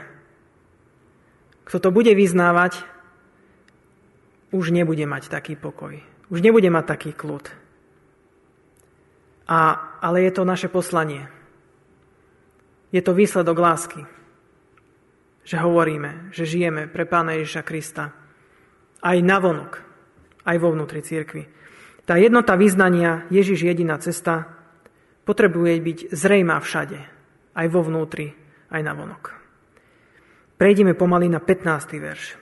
kto 1.71 1.79
to 1.79 1.95
bude 1.95 2.11
vyznávať, 2.11 2.83
už 4.51 4.75
nebude 4.75 5.07
mať 5.07 5.31
taký 5.31 5.55
pokoj. 5.55 6.03
Už 6.27 6.43
nebude 6.43 6.67
mať 6.67 6.85
taký 6.99 7.11
kľud. 7.15 7.47
A, 9.47 9.59
ale 10.03 10.27
je 10.27 10.33
to 10.35 10.43
naše 10.43 10.67
poslanie. 10.67 11.31
Je 12.91 12.99
to 12.99 13.15
výsledok 13.15 13.55
lásky 13.55 14.03
že 15.47 15.63
hovoríme, 15.63 16.35
že 16.35 16.43
žijeme 16.43 16.91
pre 16.91 17.07
Pána 17.07 17.39
Ježiša 17.39 17.63
Krista 17.63 18.11
aj 18.99 19.23
navonok, 19.23 19.79
aj 20.43 20.57
vo 20.59 20.75
vnútri 20.75 21.07
církvy. 21.07 21.47
Tá 22.03 22.19
jednota 22.19 22.59
vyznania 22.59 23.31
Ježiš 23.31 23.63
jediná 23.63 23.95
cesta 24.03 24.56
potrebuje 25.27 25.75
byť 25.83 25.99
zrejmá 26.15 26.63
všade, 26.63 26.99
aj 27.59 27.67
vo 27.67 27.83
vnútri, 27.83 28.31
aj 28.71 28.81
navonok. 28.81 29.35
Prejdeme 30.57 30.95
pomaly 30.95 31.27
na 31.29 31.43
15. 31.43 31.99
verš. 31.99 32.39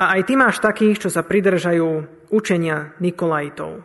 A 0.00 0.16
aj 0.18 0.20
ty 0.26 0.34
máš 0.34 0.58
takých, 0.58 1.06
čo 1.06 1.08
sa 1.12 1.22
pridržajú 1.22 1.88
učenia 2.32 2.96
Nikolajtov. 2.98 3.84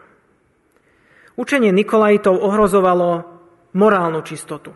Učenie 1.38 1.70
Nikolajtov 1.76 2.40
ohrozovalo 2.40 3.28
morálnu 3.76 4.24
čistotu. 4.26 4.74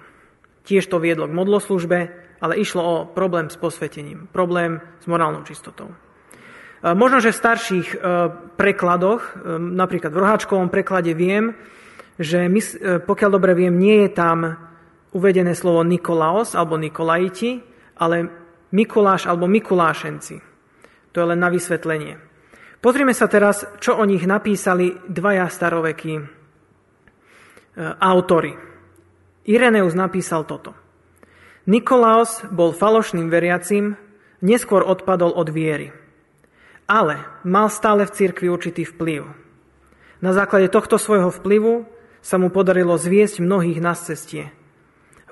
Tiež 0.61 0.85
to 0.85 1.01
viedlo 1.01 1.25
k 1.25 1.33
modloslužbe 1.33 1.99
ale 2.41 2.57
išlo 2.57 2.81
o 2.81 2.95
problém 3.05 3.47
s 3.53 3.55
posvetením, 3.55 4.25
problém 4.33 4.81
s 4.99 5.05
morálnou 5.05 5.45
čistotou. 5.45 5.93
E, 5.93 5.95
možno, 6.97 7.21
že 7.21 7.31
v 7.31 7.37
starších 7.37 7.87
e, 7.93 7.97
prekladoch, 8.57 9.21
e, 9.21 9.61
napríklad 9.61 10.09
v 10.09 10.21
roháčkovom 10.25 10.73
preklade 10.73 11.13
viem, 11.13 11.53
že 12.19 12.49
my, 12.51 12.61
pokiaľ 13.05 13.29
dobre 13.31 13.53
viem, 13.55 13.75
nie 13.75 14.07
je 14.07 14.11
tam 14.11 14.57
uvedené 15.11 15.55
slovo 15.55 15.83
Nikolaos 15.83 16.55
alebo 16.55 16.79
Nikolajiti, 16.79 17.59
ale 17.99 18.27
Mikuláš 18.71 19.27
alebo 19.27 19.51
Mikulášenci. 19.51 20.35
To 21.11 21.15
je 21.19 21.25
len 21.27 21.39
na 21.43 21.51
vysvetlenie. 21.51 22.15
Pozrime 22.81 23.13
sa 23.13 23.27
teraz, 23.29 23.67
čo 23.83 23.99
o 23.99 24.03
nich 24.07 24.23
napísali 24.25 24.95
dvaja 25.05 25.45
starovekí 25.51 26.13
autory. 28.01 28.55
Ireneus 29.45 29.93
napísal 29.93 30.47
toto. 30.49 30.73
Nikolaos 31.69 32.47
bol 32.49 32.73
falošným 32.73 33.29
veriacim, 33.29 33.93
neskôr 34.41 34.81
odpadol 34.81 35.29
od 35.35 35.53
viery. 35.53 35.93
Ale 36.89 37.21
mal 37.45 37.69
stále 37.69 38.09
v 38.09 38.15
cirkvi 38.17 38.49
určitý 38.49 38.83
vplyv. 38.83 39.29
Na 40.25 40.33
základe 40.33 40.73
tohto 40.73 40.97
svojho 40.97 41.29
vplyvu 41.29 41.85
sa 42.21 42.37
mu 42.37 42.53
podarilo 42.53 42.95
zviesť 42.95 43.41
mnohých 43.41 43.81
na 43.81 43.97
cestie. 43.97 44.53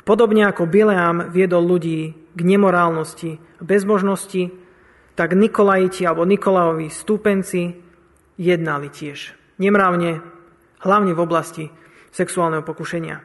Podobne 0.03 0.49
ako 0.49 0.65
Bileám 0.65 1.29
viedol 1.29 1.69
ľudí 1.69 2.17
k 2.33 2.39
nemorálnosti 2.41 3.37
bezbožnosti, 3.61 4.49
tak 5.13 5.37
Nikolajiti 5.37 6.01
alebo 6.03 6.25
Nikolaovi 6.25 6.89
stúpenci 6.89 7.77
jednali 8.41 8.89
tiež 8.89 9.37
nemravne, 9.61 10.23
hlavne 10.81 11.11
v 11.13 11.19
oblasti 11.21 11.65
sexuálneho 12.09 12.65
pokušenia. 12.65 13.21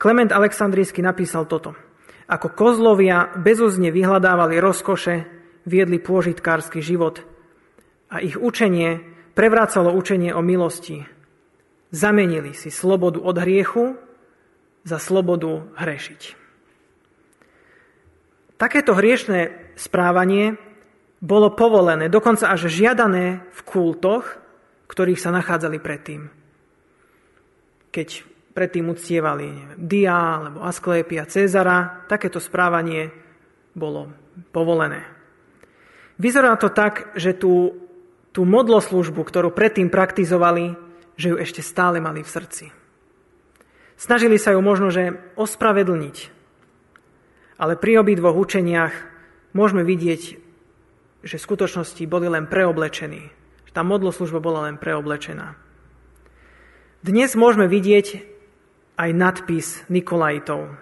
Klement 0.00 0.32
Aleksandrijský 0.32 1.04
napísal 1.04 1.44
toto– 1.44 1.76
ako 2.32 2.48
kozlovia 2.56 3.28
bezúzne 3.36 3.92
vyhľadávali 3.92 4.56
rozkoše, 4.56 5.28
viedli 5.68 6.00
pôžitkársky 6.00 6.80
život 6.80 7.20
a 8.08 8.24
ich 8.24 8.40
učenie 8.40 9.04
prevrácalo 9.36 9.92
učenie 9.92 10.32
o 10.32 10.40
milosti. 10.40 11.04
Zamenili 11.92 12.56
si 12.56 12.72
slobodu 12.72 13.20
od 13.20 13.36
hriechu 13.36 14.00
za 14.82 14.96
slobodu 14.96 15.68
hrešiť. 15.76 16.40
Takéto 18.56 18.96
hriešné 18.96 19.74
správanie 19.76 20.56
bolo 21.22 21.52
povolené, 21.54 22.08
dokonca 22.08 22.50
až 22.50 22.66
žiadané 22.72 23.44
v 23.52 23.60
kultoch, 23.62 24.40
ktorých 24.88 25.20
sa 25.20 25.30
nachádzali 25.30 25.78
predtým. 25.78 26.32
Keď 27.92 28.08
predtým 28.56 28.88
uctievali 28.88 29.46
neviem, 29.52 29.80
Dia 29.84 30.42
alebo 30.42 30.64
Asklepia 30.64 31.28
Cezara, 31.28 32.08
takéto 32.08 32.40
správanie 32.40 33.12
bolo 33.76 34.12
povolené. 34.50 35.04
Vyzerá 36.16 36.56
to 36.56 36.68
tak, 36.68 37.12
že 37.16 37.36
tú, 37.36 37.76
tú 38.32 38.44
modloslužbu, 38.44 39.20
ktorú 39.24 39.50
predtým 39.52 39.88
praktizovali, 39.88 40.76
že 41.16 41.32
ju 41.32 41.36
ešte 41.36 41.60
stále 41.60 42.00
mali 42.00 42.24
v 42.24 42.32
srdci. 42.32 42.66
Snažili 43.96 44.40
sa 44.40 44.56
ju 44.56 44.60
možno, 44.64 44.90
že 44.90 45.20
ospravedlniť. 45.38 46.16
Ale 47.60 47.78
pri 47.78 48.02
obidvoch 48.02 48.34
učeniach 48.34 48.90
môžeme 49.54 49.86
vidieť, 49.86 50.22
že 51.22 51.36
v 51.38 51.46
skutočnosti 51.46 52.02
boli 52.10 52.26
len 52.26 52.50
preoblečení. 52.50 53.30
Že 53.70 53.72
tá 53.72 53.86
modloslužba 53.86 54.42
bola 54.42 54.66
len 54.66 54.76
preoblečená. 54.80 55.54
Dnes 57.02 57.34
môžeme 57.38 57.70
vidieť, 57.70 58.26
aj 58.98 59.10
nadpis 59.14 59.82
Nikolajtov. 59.86 60.74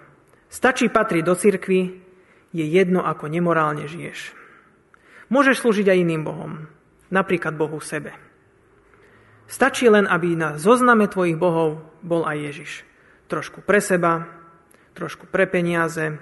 Stačí 0.49 0.89
patriť 0.89 1.23
do 1.23 1.33
cirkvy, 1.37 1.81
je 2.51 2.65
jedno, 2.67 3.01
ako 3.07 3.31
nemorálne 3.31 3.87
žiješ. 3.87 4.35
Môžeš 5.31 5.63
slúžiť 5.63 5.87
aj 5.87 6.01
iným 6.03 6.27
bohom, 6.27 6.67
napríklad 7.07 7.55
Bohu 7.55 7.79
sebe. 7.79 8.11
Stačí 9.51 9.91
len, 9.91 10.07
aby 10.07 10.31
na 10.39 10.55
zozname 10.55 11.11
tvojich 11.11 11.35
bohov 11.35 11.83
bol 11.99 12.23
aj 12.23 12.37
Ježiš. 12.39 12.71
Trošku 13.27 13.59
pre 13.59 13.83
seba, 13.83 14.31
trošku 14.95 15.27
pre 15.27 15.43
peniaze, 15.43 16.15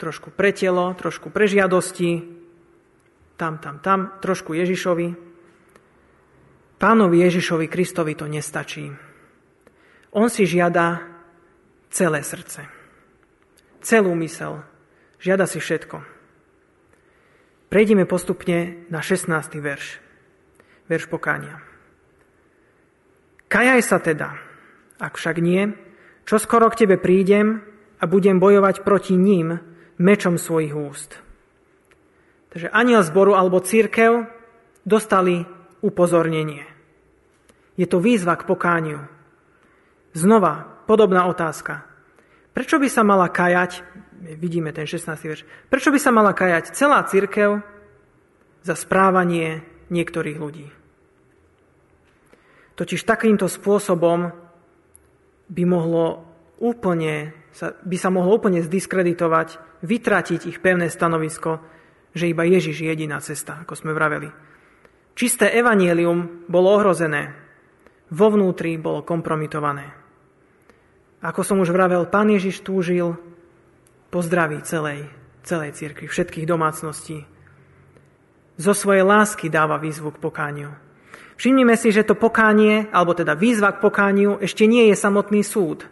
trošku 0.00 0.32
pre 0.32 0.48
telo, 0.56 0.96
trošku 0.96 1.28
pre 1.28 1.44
žiadosti, 1.44 2.24
tam, 3.36 3.60
tam, 3.60 3.84
tam, 3.84 4.16
trošku 4.16 4.56
Ježišovi. 4.56 5.12
Pánovi 6.80 7.16
Ježišovi 7.20 7.68
Kristovi 7.68 8.16
to 8.16 8.24
nestačí. 8.24 8.88
On 10.16 10.32
si 10.32 10.48
žiada 10.48 11.04
celé 11.92 12.24
srdce. 12.24 12.64
Celú 13.84 14.16
mysel. 14.24 14.64
Žiada 15.20 15.44
si 15.44 15.60
všetko. 15.60 16.00
Prejdeme 17.68 18.08
postupne 18.08 18.88
na 18.88 19.04
16. 19.04 19.28
verš. 19.60 20.00
Verš 20.88 21.12
pokánia. 21.12 21.73
Kajaj 23.48 23.80
sa 23.84 23.98
teda, 24.00 24.34
ak 24.98 25.14
však 25.14 25.36
nie, 25.38 25.70
čo 26.24 26.40
skoro 26.40 26.72
k 26.72 26.84
tebe 26.84 26.96
prídem 26.96 27.60
a 28.00 28.04
budem 28.08 28.40
bojovať 28.40 28.82
proti 28.82 29.14
ním 29.14 29.60
mečom 30.00 30.40
svojich 30.40 30.74
úst. 30.74 31.20
Takže 32.54 32.70
aniel 32.70 33.02
zboru 33.02 33.34
alebo 33.34 33.62
církev 33.62 34.30
dostali 34.86 35.42
upozornenie. 35.82 36.64
Je 37.74 37.86
to 37.90 37.98
výzva 37.98 38.38
k 38.38 38.46
pokániu. 38.46 39.02
Znova, 40.14 40.86
podobná 40.86 41.26
otázka. 41.26 41.82
Prečo 42.54 42.78
by 42.78 42.86
sa 42.86 43.02
mala 43.02 43.26
kajať, 43.26 43.82
vidíme 44.38 44.70
ten 44.70 44.86
16. 44.86 45.10
verš, 45.26 45.42
prečo 45.66 45.90
by 45.90 45.98
sa 45.98 46.14
mala 46.14 46.30
kajať 46.30 46.70
celá 46.70 47.02
církev 47.02 47.58
za 48.62 48.74
správanie 48.78 49.66
niektorých 49.90 50.38
ľudí? 50.38 50.70
Totiž 52.74 53.06
takýmto 53.06 53.46
spôsobom 53.46 54.34
by 55.46 55.62
mohlo 55.66 56.26
úplne, 56.58 57.34
by 57.60 57.96
sa 57.98 58.10
mohlo 58.10 58.34
úplne 58.34 58.62
zdiskreditovať, 58.66 59.80
vytratiť 59.84 60.40
ich 60.50 60.58
pevné 60.58 60.90
stanovisko, 60.90 61.62
že 62.14 62.30
iba 62.30 62.46
Ježiš 62.46 62.82
je 62.82 62.90
jediná 62.90 63.18
cesta, 63.22 63.62
ako 63.62 63.74
sme 63.74 63.94
vraveli. 63.94 64.30
Čisté 65.14 65.54
evanielium 65.54 66.50
bolo 66.50 66.74
ohrozené, 66.74 67.34
vo 68.10 68.26
vnútri 68.30 68.74
bolo 68.78 69.06
kompromitované. 69.06 69.94
Ako 71.22 71.40
som 71.46 71.62
už 71.62 71.70
vravel, 71.70 72.10
pán 72.10 72.28
Ježiš 72.30 72.60
túžil 72.66 73.14
po 74.10 74.18
zdraví 74.22 74.62
celej, 74.66 75.08
celej 75.46 75.74
cirkvi, 75.78 76.06
všetkých 76.10 76.46
domácností. 76.46 77.26
zo 78.54 78.72
svojej 78.74 79.02
lásky 79.02 79.50
dáva 79.50 79.78
výzvu 79.78 80.14
k 80.14 80.22
pokániu. 80.22 80.83
Všimnime 81.34 81.74
si, 81.74 81.90
že 81.90 82.06
to 82.06 82.14
pokánie, 82.14 82.86
alebo 82.94 83.14
teda 83.14 83.34
výzva 83.34 83.74
k 83.74 83.82
pokániu, 83.82 84.38
ešte 84.38 84.70
nie 84.70 84.86
je 84.90 84.96
samotný 84.96 85.42
súd. 85.42 85.86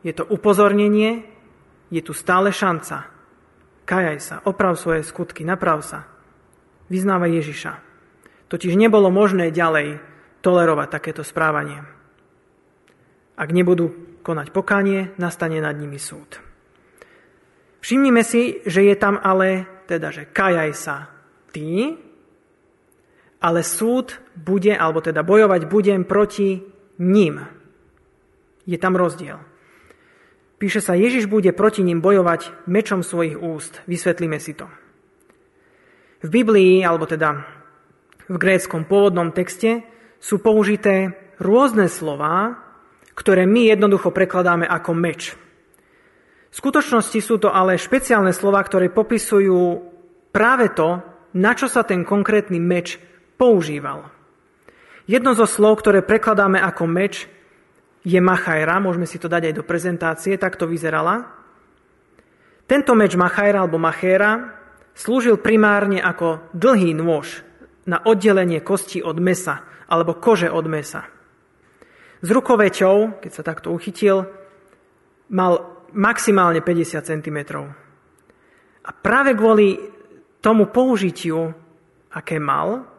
Je 0.00 0.16
to 0.16 0.24
upozornenie, 0.24 1.28
je 1.92 2.00
tu 2.00 2.16
stále 2.16 2.48
šanca. 2.48 3.12
Kajaj 3.84 4.18
sa, 4.22 4.36
oprav 4.48 4.80
svoje 4.80 5.04
skutky, 5.04 5.44
naprav 5.44 5.84
sa. 5.84 6.08
Vyznávaj 6.88 7.32
Ježiša. 7.42 7.72
Totiž 8.48 8.74
nebolo 8.80 9.12
možné 9.12 9.52
ďalej 9.52 10.00
tolerovať 10.40 10.88
takéto 10.88 11.22
správanie. 11.22 11.84
Ak 13.36 13.52
nebudú 13.52 14.18
konať 14.24 14.52
pokánie, 14.52 15.12
nastane 15.20 15.60
nad 15.60 15.76
nimi 15.76 16.00
súd. 16.00 16.40
Všimnime 17.80 18.20
si, 18.24 18.60
že 18.64 18.84
je 18.84 18.96
tam 18.96 19.16
ale, 19.20 19.64
teda, 19.88 20.12
že 20.12 20.28
kajaj 20.28 20.70
sa 20.76 21.08
ty, 21.52 21.96
ale 23.40 23.64
súd 23.64 24.20
bude, 24.36 24.76
alebo 24.76 25.00
teda 25.00 25.24
bojovať 25.24 25.66
budem 25.66 26.04
proti 26.04 26.60
ním. 27.00 27.40
Je 28.68 28.76
tam 28.76 28.94
rozdiel. 28.94 29.40
Píše 30.60 30.84
sa, 30.84 30.92
Ježiš 30.92 31.24
bude 31.24 31.56
proti 31.56 31.80
ním 31.80 32.04
bojovať 32.04 32.68
mečom 32.68 33.00
svojich 33.00 33.40
úst. 33.40 33.80
Vysvetlíme 33.88 34.36
si 34.36 34.52
to. 34.52 34.68
V 36.20 36.28
Biblii, 36.28 36.84
alebo 36.84 37.08
teda 37.08 37.40
v 38.28 38.36
gréckom 38.36 38.84
pôvodnom 38.84 39.32
texte, 39.32 39.80
sú 40.20 40.44
použité 40.44 41.16
rôzne 41.40 41.88
slova, 41.88 42.60
ktoré 43.16 43.48
my 43.48 43.72
jednoducho 43.72 44.12
prekladáme 44.12 44.68
ako 44.68 44.92
meč. 44.92 45.32
V 46.52 46.54
skutočnosti 46.60 47.20
sú 47.24 47.40
to 47.40 47.48
ale 47.48 47.80
špeciálne 47.80 48.36
slova, 48.36 48.60
ktoré 48.60 48.92
popisujú 48.92 49.80
práve 50.28 50.68
to, 50.76 51.00
na 51.40 51.56
čo 51.56 51.72
sa 51.72 51.88
ten 51.88 52.04
konkrétny 52.04 52.60
meč 52.60 53.00
používal. 53.40 54.12
Jedno 55.08 55.32
zo 55.32 55.48
slov, 55.48 55.80
ktoré 55.80 56.04
prekladáme 56.04 56.60
ako 56.60 56.84
meč, 56.84 57.24
je 58.04 58.20
machajra, 58.20 58.76
môžeme 58.84 59.08
si 59.08 59.16
to 59.16 59.32
dať 59.32 59.50
aj 59.50 59.54
do 59.56 59.64
prezentácie, 59.64 60.36
tak 60.36 60.60
to 60.60 60.68
vyzerala. 60.68 61.32
Tento 62.68 62.92
meč 62.92 63.16
machajra 63.16 63.64
alebo 63.64 63.80
machéra 63.80 64.60
slúžil 64.92 65.40
primárne 65.40 65.98
ako 66.04 66.52
dlhý 66.52 66.92
nôž 66.92 67.42
na 67.88 68.04
oddelenie 68.04 68.60
kosti 68.60 69.00
od 69.00 69.16
mesa 69.18 69.64
alebo 69.88 70.20
kože 70.20 70.52
od 70.52 70.68
mesa. 70.68 71.08
S 72.20 72.28
rukoveťou, 72.28 73.24
keď 73.24 73.32
sa 73.32 73.42
takto 73.42 73.72
uchytil, 73.72 74.28
mal 75.32 75.82
maximálne 75.96 76.60
50 76.60 77.00
cm. 77.00 77.38
A 78.84 78.90
práve 78.94 79.32
kvôli 79.34 79.80
tomu 80.44 80.68
použitiu, 80.68 81.50
aké 82.12 82.38
mal, 82.38 82.89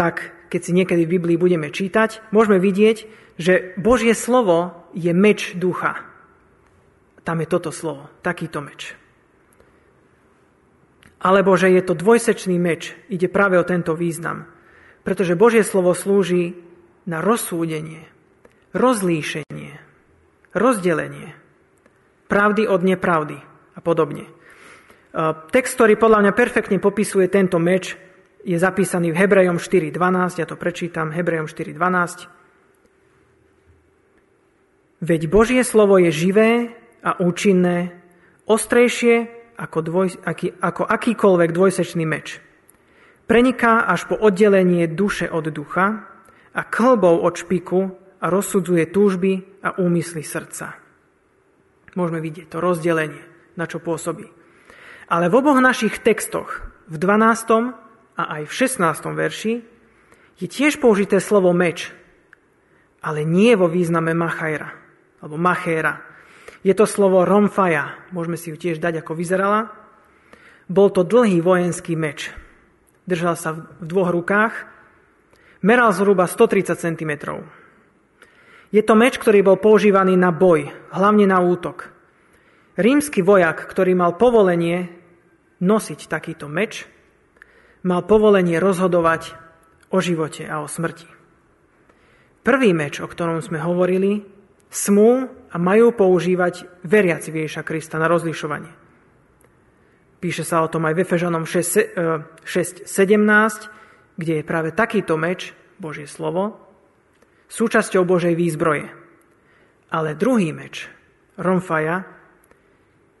tak 0.00 0.32
keď 0.48 0.60
si 0.64 0.72
niekedy 0.72 1.04
v 1.04 1.20
Biblii 1.20 1.36
budeme 1.36 1.68
čítať, 1.68 2.32
môžeme 2.32 2.56
vidieť, 2.56 3.04
že 3.36 3.76
Božie 3.76 4.16
slovo 4.16 4.72
je 4.96 5.12
meč 5.12 5.52
ducha. 5.52 6.00
Tam 7.20 7.44
je 7.44 7.46
toto 7.52 7.68
slovo, 7.68 8.08
takýto 8.24 8.64
meč. 8.64 8.96
Alebo 11.20 11.52
že 11.52 11.68
je 11.68 11.84
to 11.84 11.92
dvojsečný 11.92 12.56
meč, 12.56 12.96
ide 13.12 13.28
práve 13.28 13.60
o 13.60 13.68
tento 13.68 13.92
význam. 13.92 14.48
Pretože 15.04 15.36
Božie 15.36 15.68
slovo 15.68 15.92
slúži 15.92 16.56
na 17.04 17.20
rozsúdenie, 17.20 18.08
rozlíšenie, 18.72 19.76
rozdelenie 20.56 21.36
pravdy 22.24 22.64
od 22.64 22.80
nepravdy 22.80 23.36
a 23.76 23.80
podobne. 23.84 24.24
E, 24.24 24.32
text, 25.52 25.76
ktorý 25.76 26.00
podľa 26.00 26.24
mňa 26.24 26.32
perfektne 26.32 26.78
popisuje 26.80 27.28
tento 27.28 27.60
meč, 27.60 28.00
je 28.44 28.56
zapísaný 28.56 29.12
v 29.12 29.20
Hebrejom 29.20 29.60
4.12, 29.60 30.40
ja 30.40 30.46
to 30.48 30.56
prečítam, 30.56 31.12
Hebrejom 31.12 31.48
4.12. 31.48 32.28
Veď 35.00 35.20
Božie 35.32 35.64
slovo 35.64 35.96
je 35.96 36.12
živé 36.12 36.76
a 37.00 37.16
účinné, 37.20 37.96
ostrejšie 38.44 39.32
ako, 39.56 39.78
dvoj, 39.80 40.08
aký, 40.24 40.52
ako 40.56 40.84
akýkoľvek 40.84 41.50
dvojsečný 41.52 42.04
meč. 42.04 42.40
Preniká 43.24 43.86
až 43.86 44.10
po 44.10 44.16
oddelenie 44.18 44.90
duše 44.90 45.30
od 45.30 45.48
ducha 45.54 46.04
a 46.52 46.60
klbou 46.66 47.22
od 47.22 47.38
špiku 47.38 47.94
a 48.20 48.26
rozsudzuje 48.28 48.90
túžby 48.90 49.62
a 49.64 49.78
úmysly 49.80 50.20
srdca. 50.20 50.76
Môžeme 51.96 52.20
vidieť 52.20 52.52
to 52.52 52.58
rozdelenie, 52.60 53.22
na 53.56 53.64
čo 53.64 53.80
pôsobí. 53.80 54.28
Ale 55.10 55.26
v 55.26 55.34
oboch 55.42 55.58
našich 55.58 56.02
textoch, 56.02 56.70
v 56.90 56.96
12. 56.98 57.79
a 58.20 58.40
aj 58.40 58.42
v 58.48 58.52
16. 58.52 59.16
verši, 59.16 59.54
je 60.40 60.46
tiež 60.48 60.80
použité 60.80 61.20
slovo 61.20 61.52
meč, 61.56 61.92
ale 63.00 63.24
nie 63.24 63.56
vo 63.56 63.68
význame 63.68 64.12
machajra, 64.12 64.72
alebo 65.24 65.36
machéra. 65.40 66.04
Je 66.60 66.76
to 66.76 66.84
slovo 66.84 67.24
romfaja, 67.24 67.96
môžeme 68.12 68.36
si 68.36 68.52
ju 68.52 68.56
tiež 68.60 68.76
dať, 68.80 69.00
ako 69.00 69.16
vyzerala. 69.16 69.72
Bol 70.68 70.92
to 70.92 71.04
dlhý 71.04 71.40
vojenský 71.40 71.96
meč. 71.96 72.28
Držal 73.08 73.36
sa 73.40 73.56
v 73.56 73.84
dvoch 73.84 74.12
rukách, 74.12 74.68
meral 75.64 75.96
zhruba 75.96 76.28
130 76.28 76.76
cm. 76.76 77.12
Je 78.70 78.82
to 78.84 78.94
meč, 78.94 79.16
ktorý 79.16 79.42
bol 79.42 79.56
používaný 79.58 80.14
na 80.14 80.30
boj, 80.30 80.70
hlavne 80.92 81.26
na 81.26 81.40
útok. 81.40 81.90
Rímsky 82.78 83.24
vojak, 83.24 83.66
ktorý 83.66 83.98
mal 83.98 84.14
povolenie 84.14 84.88
nosiť 85.58 86.06
takýto 86.06 86.46
meč, 86.46 86.86
mal 87.82 88.04
povolenie 88.04 88.60
rozhodovať 88.60 89.34
o 89.90 89.98
živote 89.98 90.46
a 90.46 90.60
o 90.62 90.68
smrti. 90.68 91.08
Prvý 92.40 92.72
meč, 92.72 93.00
o 93.00 93.08
ktorom 93.08 93.44
sme 93.44 93.60
hovorili, 93.60 94.24
smú 94.72 95.28
a 95.50 95.56
majú 95.60 95.92
používať 95.92 96.84
veriaci 96.86 97.28
Ježiša 97.32 97.62
Krista 97.66 97.98
na 98.00 98.08
rozlišovanie. 98.08 98.72
Píše 100.20 100.44
sa 100.44 100.60
o 100.60 100.68
tom 100.68 100.84
aj 100.84 100.94
v 100.96 101.02
Efežanom 101.04 101.44
6.17, 101.48 102.88
kde 104.20 104.32
je 104.40 104.44
práve 104.44 104.70
takýto 104.76 105.16
meč, 105.16 105.56
Božie 105.80 106.04
slovo, 106.04 106.60
súčasťou 107.48 108.04
Božej 108.04 108.36
výzbroje. 108.36 108.92
Ale 109.88 110.12
druhý 110.12 110.52
meč, 110.52 110.92
Romfaja, 111.40 112.04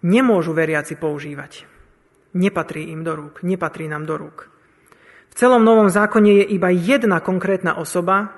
nemôžu 0.04 0.52
veriaci 0.52 1.00
používať. 1.00 1.69
Nepatrí 2.30 2.94
im 2.94 3.02
do 3.02 3.18
rúk, 3.18 3.42
nepatrí 3.42 3.90
nám 3.90 4.06
do 4.06 4.14
rúk. 4.14 4.46
V 5.30 5.34
celom 5.34 5.62
Novom 5.62 5.90
zákone 5.90 6.42
je 6.42 6.44
iba 6.54 6.70
jedna 6.70 7.22
konkrétna 7.22 7.78
osoba, 7.78 8.34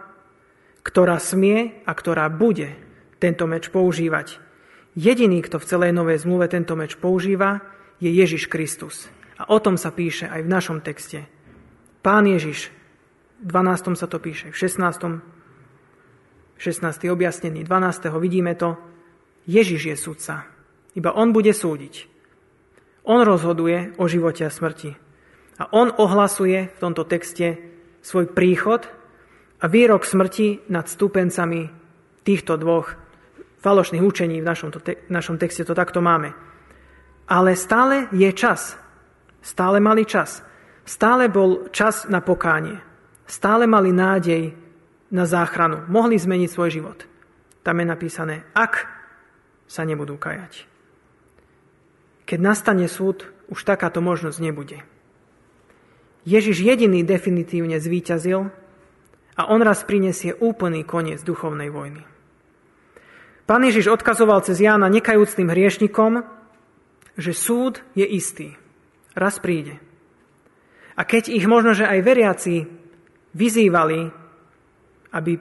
ktorá 0.85 1.16
smie 1.20 1.85
a 1.89 1.93
ktorá 1.93 2.28
bude 2.28 2.77
tento 3.23 3.47
meč 3.48 3.70
používať. 3.70 4.40
Jediný, 4.93 5.40
kto 5.40 5.56
v 5.56 5.69
celej 5.69 5.93
Novej 5.97 6.20
zmluve 6.20 6.52
tento 6.52 6.77
meč 6.77 7.01
používa, 7.01 7.64
je 8.02 8.12
Ježiš 8.12 8.51
Kristus. 8.51 9.09
A 9.40 9.48
o 9.48 9.59
tom 9.62 9.81
sa 9.81 9.94
píše 9.94 10.28
aj 10.28 10.44
v 10.44 10.52
našom 10.52 10.78
texte. 10.85 11.24
Pán 12.05 12.28
Ježiš, 12.28 12.69
v 13.40 13.48
12. 13.48 13.97
sa 13.97 14.06
to 14.10 14.20
píše, 14.20 14.52
v 14.52 14.56
16. 14.59 15.23
16. 16.59 17.09
objasnený, 17.09 17.64
12. 17.64 18.10
vidíme 18.20 18.52
to, 18.55 18.77
Ježiš 19.48 19.82
je 19.86 19.97
sudca. 19.97 20.47
Iba 20.94 21.16
on 21.16 21.32
bude 21.32 21.51
súdiť. 21.51 22.11
On 23.02 23.20
rozhoduje 23.22 23.98
o 23.98 24.06
živote 24.06 24.46
a 24.46 24.50
smrti. 24.50 24.94
A 25.58 25.68
on 25.74 25.90
ohlasuje 25.90 26.70
v 26.70 26.78
tomto 26.78 27.06
texte 27.06 27.58
svoj 28.02 28.30
príchod 28.30 28.86
a 29.62 29.64
výrok 29.70 30.06
smrti 30.06 30.70
nad 30.70 30.90
stúpencami 30.90 31.70
týchto 32.22 32.58
dvoch 32.58 32.94
falošných 33.62 34.02
učení 34.02 34.42
v 34.42 34.46
našom, 34.46 34.70
te- 34.74 35.06
našom 35.06 35.38
texte 35.38 35.62
to 35.62 35.74
takto 35.74 36.02
máme. 36.02 36.34
Ale 37.30 37.54
stále 37.54 38.10
je 38.10 38.30
čas. 38.34 38.74
Stále 39.42 39.78
mali 39.78 40.02
čas. 40.02 40.42
Stále 40.82 41.30
bol 41.30 41.70
čas 41.70 42.10
na 42.10 42.18
pokánie. 42.18 42.78
Stále 43.26 43.70
mali 43.70 43.94
nádej 43.94 44.50
na 45.12 45.28
záchranu, 45.28 45.86
mohli 45.92 46.16
zmeniť 46.16 46.48
svoj 46.50 46.70
život. 46.72 46.98
Tam 47.62 47.78
je 47.78 47.86
napísané, 47.86 48.34
ak 48.56 48.88
sa 49.68 49.86
nebudú 49.86 50.18
kajať. 50.18 50.72
Keď 52.24 52.39
nastane 52.39 52.86
súd, 52.86 53.28
už 53.53 53.62
takáto 53.62 54.01
možnosť 54.01 54.39
nebude. 54.40 54.78
Ježiš 56.23 56.62
jediný 56.62 57.03
definitívne 57.03 57.82
zvíťazil 57.82 58.49
a 59.35 59.43
on 59.51 59.61
raz 59.61 59.82
prinesie 59.82 60.32
úplný 60.39 60.86
koniec 60.86 61.20
duchovnej 61.27 61.69
vojny. 61.69 62.07
Pán 63.43 63.66
Ježiš 63.66 63.90
odkazoval 63.90 64.47
cez 64.47 64.62
Jána 64.62 64.86
nekajúcným 64.86 65.51
hriešnikom, 65.51 66.23
že 67.19 67.35
súd 67.35 67.82
je 67.99 68.07
istý. 68.07 68.55
Raz 69.19 69.43
príde. 69.43 69.82
A 70.94 71.03
keď 71.03 71.28
ich 71.28 71.44
možno, 71.44 71.74
že 71.74 71.85
aj 71.85 72.07
veriaci 72.07 72.65
vyzývali 73.35 74.23
aby 75.12 75.36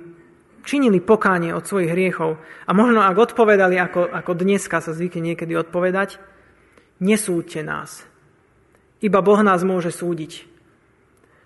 činili 0.61 1.01
pokánie 1.01 1.55
od 1.55 1.65
svojich 1.65 1.89
hriechov 1.89 2.37
a 2.67 2.71
možno 2.75 3.01
ak 3.01 3.17
odpovedali, 3.17 3.79
ako, 3.81 4.11
ako 4.11 4.31
dneska 4.37 4.83
sa 4.83 4.91
zvykne 4.93 5.33
niekedy 5.33 5.57
odpovedať, 5.57 6.21
nesúďte 7.01 7.65
nás. 7.65 8.05
Iba 9.01 9.19
Boh 9.25 9.41
nás 9.41 9.65
môže 9.65 9.89
súdiť. 9.89 10.45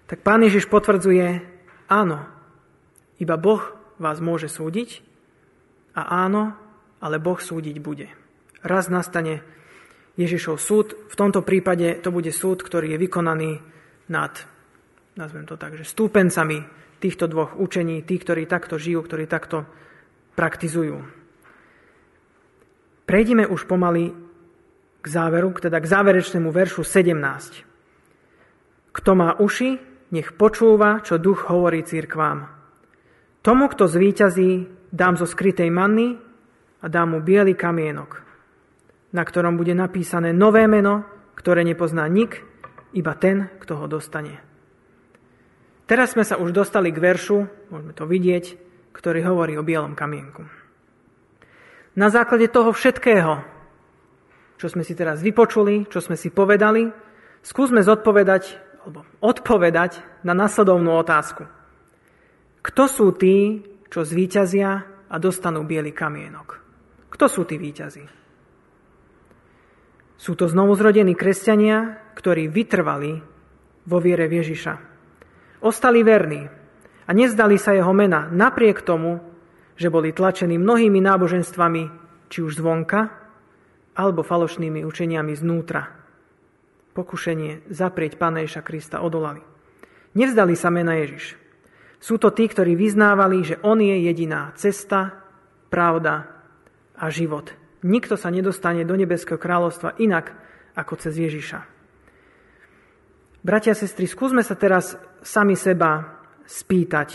Tak 0.05 0.21
pán 0.21 0.43
Ježiš 0.43 0.69
potvrdzuje, 0.69 1.41
áno, 1.89 2.27
iba 3.17 3.35
Boh 3.39 3.63
vás 3.97 4.19
môže 4.19 4.51
súdiť 4.51 5.01
a 5.95 6.27
áno, 6.27 6.53
ale 6.99 7.17
Boh 7.17 7.39
súdiť 7.39 7.79
bude. 7.79 8.11
Raz 8.61 8.91
nastane 8.91 9.41
Ježišov 10.19 10.59
súd, 10.59 10.87
v 11.07 11.15
tomto 11.15 11.41
prípade 11.41 12.03
to 12.03 12.11
bude 12.11 12.29
súd, 12.35 12.61
ktorý 12.61 12.93
je 12.95 13.01
vykonaný 13.01 13.51
nad, 14.11 14.33
nazvem 15.15 15.47
to 15.47 15.55
tak, 15.55 15.79
že 15.79 15.87
stúpencami 15.87 16.67
týchto 16.99 17.31
dvoch 17.31 17.55
učení, 17.55 18.03
tí, 18.03 18.19
ktorí 18.19 18.45
takto 18.45 18.75
žijú, 18.75 19.03
ktorí 19.03 19.27
takto 19.27 19.63
praktizujú. 20.35 21.03
Prejdime 23.05 23.45
už 23.45 23.69
pomaly 23.69 24.24
k 25.05 25.07
záveru, 25.07 25.53
teda 25.53 25.77
k 25.77 25.85
záverečnému 25.85 26.49
veršu 26.49 26.81
17. 26.81 27.61
Kto 28.89 29.11
má 29.13 29.37
uši, 29.37 29.77
nech 30.09 30.33
počúva, 30.33 31.05
čo 31.05 31.21
duch 31.21 31.45
hovorí 31.45 31.85
církvám. 31.85 32.49
Tomu, 33.45 33.69
kto 33.69 33.85
zvíťazí, 33.85 34.65
dám 34.89 35.21
zo 35.21 35.29
skrytej 35.29 35.69
manny 35.69 36.17
a 36.81 36.85
dám 36.89 37.13
mu 37.13 37.19
biely 37.21 37.53
kamienok, 37.53 38.25
na 39.13 39.21
ktorom 39.21 39.61
bude 39.61 39.77
napísané 39.77 40.33
nové 40.33 40.65
meno, 40.65 41.05
ktoré 41.37 41.61
nepozná 41.61 42.09
nik, 42.09 42.41
iba 42.97 43.13
ten, 43.13 43.53
kto 43.61 43.77
ho 43.77 43.85
dostane. 43.85 44.41
Teraz 45.85 46.17
sme 46.17 46.25
sa 46.25 46.41
už 46.41 46.49
dostali 46.49 46.89
k 46.89 46.97
veršu, 46.97 47.69
môžeme 47.69 47.93
to 47.93 48.09
vidieť, 48.09 48.57
ktorý 48.89 49.21
hovorí 49.21 49.53
o 49.53 49.67
bielom 49.67 49.93
kamienku. 49.93 50.41
Na 51.93 52.09
základe 52.09 52.49
toho 52.49 52.73
všetkého, 52.73 53.54
čo 54.55 54.67
sme 54.71 54.83
si 54.87 54.95
teraz 54.95 55.19
vypočuli, 55.19 55.87
čo 55.91 55.99
sme 55.99 56.15
si 56.15 56.31
povedali, 56.31 56.87
skúsme 57.43 57.83
zodpovedať 57.83 58.43
alebo 58.85 59.01
odpovedať 59.19 60.21
na 60.21 60.37
nasledovnú 60.37 60.93
otázku. 61.01 61.49
Kto 62.61 62.83
sú 62.85 63.13
tí, 63.17 63.65
čo 63.89 64.05
zvíťazia 64.05 64.71
a 65.09 65.15
dostanú 65.17 65.65
biely 65.65 65.89
kamienok? 65.89 66.61
Kto 67.09 67.25
sú 67.25 67.41
tí 67.45 67.57
víťazi? 67.57 68.05
Sú 70.15 70.33
to 70.33 70.47
znovuzrodení 70.47 71.13
kresťania, 71.13 72.01
ktorí 72.15 72.47
vytrvali 72.49 73.19
vo 73.85 73.97
viere 74.01 74.25
Ježiša. 74.25 74.73
Ostali 75.61 76.01
verní 76.01 76.45
a 77.05 77.11
nezdali 77.13 77.57
sa 77.57 77.73
jeho 77.73 77.91
mena 77.93 78.29
napriek 78.29 78.81
tomu, 78.81 79.21
že 79.75 79.91
boli 79.91 80.15
tlačení 80.15 80.55
mnohými 80.55 81.03
náboženstvami, 81.03 81.83
či 82.31 82.39
už 82.41 82.57
zvonka, 82.57 83.24
alebo 83.95 84.21
falošnými 84.21 84.83
učeniami 84.83 85.33
znútra. 85.33 85.87
Pokušenie 86.95 87.71
zaprieť 87.71 88.19
Pána 88.19 88.43
Ježa 88.43 88.63
Krista 88.63 88.99
odolali. 89.03 89.39
Nevzdali 90.15 90.55
sa 90.55 90.71
mena 90.71 90.95
Ježiš. 90.95 91.35
Sú 91.99 92.19
to 92.19 92.31
tí, 92.31 92.47
ktorí 92.47 92.75
vyznávali, 92.75 93.43
že 93.43 93.59
On 93.63 93.79
je 93.79 93.95
jediná 94.05 94.51
cesta, 94.55 95.25
pravda 95.71 96.29
a 96.95 97.11
život. 97.11 97.51
Nikto 97.83 98.15
sa 98.15 98.31
nedostane 98.31 98.87
do 98.87 98.95
nebeského 98.95 99.35
kráľovstva 99.41 99.99
inak 99.99 100.31
ako 100.75 100.93
cez 100.99 101.19
Ježiša. 101.19 101.59
Bratia 103.45 103.75
a 103.75 103.77
sestry, 103.77 104.09
skúsme 104.09 104.41
sa 104.41 104.57
teraz 104.57 104.97
sami 105.21 105.53
seba 105.53 106.23
spýtať 106.47 107.09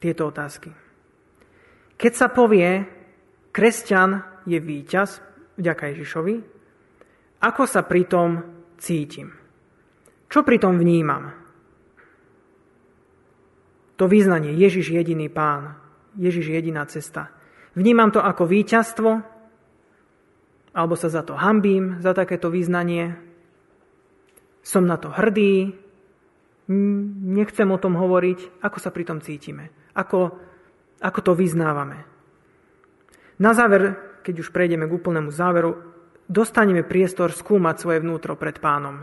tieto 0.00 0.28
otázky. 0.28 0.72
Keď 2.00 2.12
sa 2.16 2.32
povie, 2.32 2.86
kresťan 3.52 4.42
je 4.48 4.58
víťaz, 4.58 5.31
vďaka 5.56 5.92
Ježišovi, 5.92 6.34
ako 7.42 7.62
sa 7.66 7.82
pritom 7.82 8.42
cítim. 8.78 9.34
Čo 10.30 10.46
pritom 10.46 10.78
vnímam? 10.78 11.34
To 14.00 14.08
význanie 14.08 14.56
Ježiš 14.56 14.90
jediný 14.90 15.28
pán, 15.28 15.76
Ježiš 16.16 16.48
jediná 16.50 16.86
cesta. 16.88 17.30
Vnímam 17.76 18.08
to 18.12 18.20
ako 18.20 18.48
víťazstvo, 18.48 19.10
alebo 20.72 20.94
sa 20.96 21.12
za 21.12 21.20
to 21.24 21.36
hambím, 21.36 22.00
za 22.00 22.16
takéto 22.16 22.48
význanie. 22.48 23.16
Som 24.64 24.88
na 24.88 24.96
to 24.96 25.12
hrdý, 25.12 25.76
nechcem 27.36 27.68
o 27.68 27.78
tom 27.80 27.98
hovoriť, 27.98 28.62
ako 28.64 28.78
sa 28.80 28.88
pri 28.94 29.04
tom 29.04 29.18
cítime, 29.20 29.68
ako, 29.92 30.38
ako 31.02 31.18
to 31.20 31.32
vyznávame. 31.36 32.06
Na 33.42 33.52
záver 33.52 34.11
keď 34.22 34.46
už 34.46 34.54
prejdeme 34.54 34.86
k 34.86 34.96
úplnému 34.96 35.34
záveru, 35.34 35.76
dostaneme 36.30 36.86
priestor 36.86 37.34
skúmať 37.34 37.76
svoje 37.82 37.98
vnútro 38.00 38.38
pred 38.38 38.56
pánom, 38.62 39.02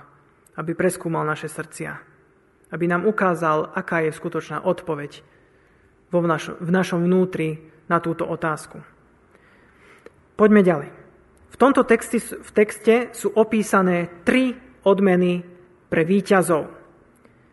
aby 0.56 0.72
preskúmal 0.74 1.28
naše 1.28 1.52
srdcia, 1.52 1.92
aby 2.72 2.86
nám 2.88 3.06
ukázal, 3.06 3.76
aká 3.76 4.02
je 4.08 4.16
skutočná 4.16 4.64
odpoveď 4.64 5.22
vo 6.10 6.26
našo, 6.26 6.58
v 6.58 6.70
našom 6.74 7.06
vnútri 7.06 7.60
na 7.86 8.02
túto 8.02 8.26
otázku. 8.26 8.82
Poďme 10.34 10.64
ďalej. 10.64 10.90
V 11.50 11.56
tomto 11.60 11.84
texte, 11.84 12.18
v 12.22 12.52
texte 12.56 13.12
sú 13.12 13.36
opísané 13.36 14.24
tri 14.24 14.56
odmeny 14.88 15.44
pre 15.92 16.08
výťazov. 16.08 16.72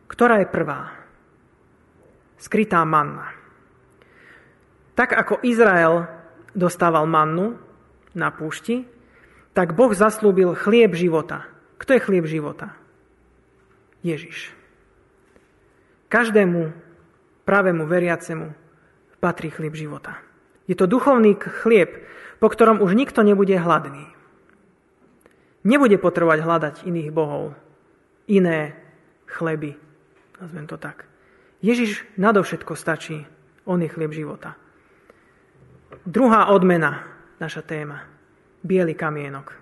Ktorá 0.06 0.38
je 0.40 0.48
prvá? 0.48 0.94
Skrytá 2.38 2.84
manna. 2.86 3.32
Tak 4.94 5.12
ako 5.12 5.44
Izrael 5.44 6.15
dostával 6.56 7.04
mannu 7.04 7.60
na 8.16 8.32
púšti, 8.32 8.88
tak 9.52 9.76
Boh 9.76 9.92
zaslúbil 9.92 10.56
chlieb 10.56 10.96
života. 10.96 11.44
Kto 11.76 11.96
je 11.96 12.00
chlieb 12.00 12.24
života? 12.24 12.72
Ježiš. 14.00 14.56
Každému 16.08 16.72
pravému 17.44 17.84
veriacemu 17.84 18.56
patrí 19.20 19.52
chlieb 19.52 19.76
života. 19.76 20.16
Je 20.64 20.74
to 20.74 20.88
duchovný 20.88 21.36
chlieb, 21.62 22.04
po 22.40 22.48
ktorom 22.48 22.80
už 22.80 22.96
nikto 22.96 23.20
nebude 23.20 23.54
hladný. 23.54 24.08
Nebude 25.66 25.98
potrebovať 25.98 26.38
hľadať 26.42 26.74
iných 26.86 27.10
bohov, 27.10 27.54
iné 28.30 28.78
chleby, 29.26 29.74
nazvem 30.38 30.66
to 30.70 30.78
tak. 30.78 31.10
Ježiš 31.58 32.06
nadovšetko 32.14 32.78
stačí, 32.78 33.26
on 33.66 33.82
je 33.82 33.90
chlieb 33.90 34.14
života. 34.14 34.54
Druhá 36.06 36.54
odmena, 36.54 37.02
naša 37.42 37.66
téma. 37.66 38.06
Bielý 38.62 38.94
kamienok. 38.94 39.58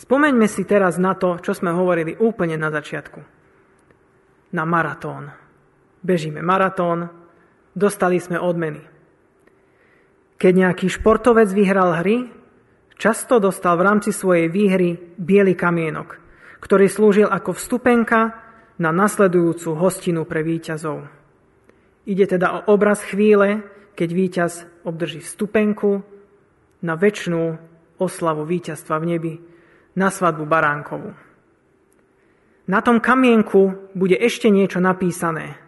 Spomeňme 0.00 0.48
si 0.48 0.64
teraz 0.64 0.96
na 0.96 1.12
to, 1.12 1.36
čo 1.44 1.52
sme 1.52 1.76
hovorili 1.76 2.16
úplne 2.16 2.56
na 2.56 2.72
začiatku. 2.72 3.20
Na 4.56 4.64
maratón. 4.64 5.28
Bežíme 6.00 6.40
maratón, 6.40 7.12
dostali 7.76 8.16
sme 8.16 8.40
odmeny. 8.40 8.80
Keď 10.40 10.52
nejaký 10.56 10.88
športovec 10.88 11.52
vyhral 11.52 12.00
hry, 12.00 12.32
často 12.96 13.36
dostal 13.44 13.76
v 13.76 13.84
rámci 13.92 14.08
svojej 14.08 14.48
výhry 14.48 14.96
biely 15.20 15.52
kamienok, 15.52 16.16
ktorý 16.64 16.88
slúžil 16.88 17.28
ako 17.28 17.60
vstupenka 17.60 18.40
na 18.80 18.88
nasledujúcu 18.88 19.76
hostinu 19.76 20.24
pre 20.24 20.40
výťazov. 20.40 21.04
Ide 22.08 22.24
teda 22.24 22.48
o 22.56 22.72
obraz 22.72 23.04
chvíle, 23.04 23.68
keď 23.92 24.08
víťaz 24.10 24.52
obdrží 24.84 25.20
vstupenku 25.20 26.02
na 26.82 26.94
väčšnú 26.98 27.56
oslavu 28.02 28.42
víťazstva 28.42 28.98
v 28.98 29.08
nebi, 29.16 29.34
na 29.92 30.08
svadbu 30.08 30.48
baránkovú. 30.48 31.12
Na 32.66 32.80
tom 32.80 33.02
kamienku 33.02 33.92
bude 33.92 34.16
ešte 34.16 34.48
niečo 34.48 34.80
napísané. 34.80 35.58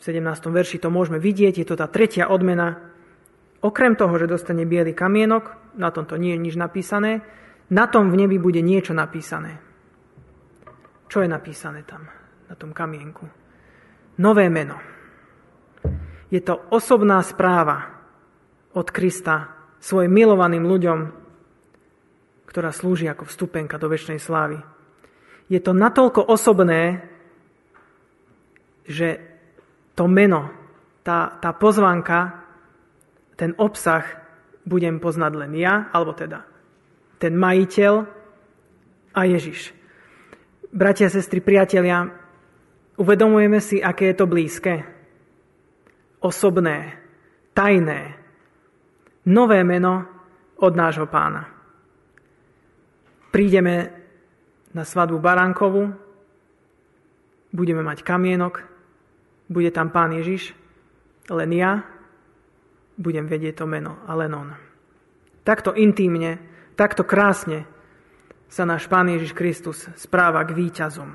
V 0.00 0.08
17. 0.08 0.48
verši 0.48 0.80
to 0.80 0.88
môžeme 0.88 1.20
vidieť, 1.20 1.60
je 1.60 1.66
to 1.68 1.76
tá 1.76 1.84
tretia 1.90 2.32
odmena. 2.32 2.80
Okrem 3.60 3.92
toho, 3.92 4.16
že 4.16 4.30
dostane 4.30 4.64
biely 4.64 4.96
kamienok, 4.96 5.76
na 5.76 5.92
tom 5.92 6.08
to 6.08 6.16
nie 6.16 6.32
je 6.32 6.40
nič 6.40 6.54
napísané, 6.56 7.20
na 7.68 7.84
tom 7.86 8.08
v 8.08 8.24
nebi 8.24 8.40
bude 8.40 8.64
niečo 8.64 8.96
napísané. 8.96 9.60
Čo 11.10 11.20
je 11.20 11.28
napísané 11.28 11.84
tam, 11.84 12.08
na 12.48 12.54
tom 12.56 12.72
kamienku? 12.72 13.28
Nové 14.22 14.48
meno. 14.48 14.99
Je 16.30 16.38
to 16.38 16.62
osobná 16.70 17.18
správa 17.26 17.90
od 18.70 18.86
Krista 18.94 19.50
svojim 19.82 20.14
milovaným 20.14 20.62
ľuďom, 20.62 20.98
ktorá 22.46 22.70
slúži 22.70 23.10
ako 23.10 23.26
vstupenka 23.26 23.82
do 23.82 23.90
väčšnej 23.90 24.22
slávy. 24.22 24.62
Je 25.50 25.58
to 25.58 25.74
natoľko 25.74 26.22
osobné, 26.22 27.02
že 28.86 29.18
to 29.98 30.06
meno, 30.06 30.54
tá, 31.02 31.34
tá 31.42 31.50
pozvanka, 31.50 32.46
ten 33.34 33.50
obsah 33.58 34.06
budem 34.62 35.02
poznať 35.02 35.32
len 35.34 35.52
ja, 35.58 35.90
alebo 35.90 36.14
teda 36.14 36.46
ten 37.18 37.34
majiteľ 37.34 38.06
a 39.18 39.20
Ježiš. 39.26 39.74
Bratia, 40.70 41.10
sestry, 41.10 41.42
priatelia, 41.42 42.06
uvedomujeme 42.94 43.58
si, 43.58 43.82
aké 43.82 44.14
je 44.14 44.16
to 44.22 44.30
blízke 44.30 44.99
osobné, 46.20 47.00
tajné, 47.56 48.16
nové 49.26 49.64
meno 49.64 50.04
od 50.60 50.72
nášho 50.76 51.08
pána. 51.08 51.48
Prídeme 53.30 53.90
na 54.74 54.84
svadbu 54.84 55.18
Baránkovu, 55.18 55.82
budeme 57.50 57.82
mať 57.82 58.04
kamienok, 58.04 58.62
bude 59.50 59.70
tam 59.74 59.90
Pán 59.90 60.14
Ježiš, 60.14 60.54
len 61.30 61.50
ja 61.54 61.82
budem 63.00 63.26
vedieť 63.26 63.62
to 63.62 63.66
meno 63.66 63.98
a 64.06 64.14
len 64.14 64.30
On. 64.34 64.50
Takto 65.42 65.74
intímne, 65.74 66.38
takto 66.78 67.02
krásne 67.02 67.66
sa 68.50 68.66
náš 68.66 68.86
Pán 68.86 69.10
Ježiš 69.10 69.32
Kristus 69.34 69.86
správa 69.98 70.42
k 70.46 70.54
výťazom. 70.54 71.10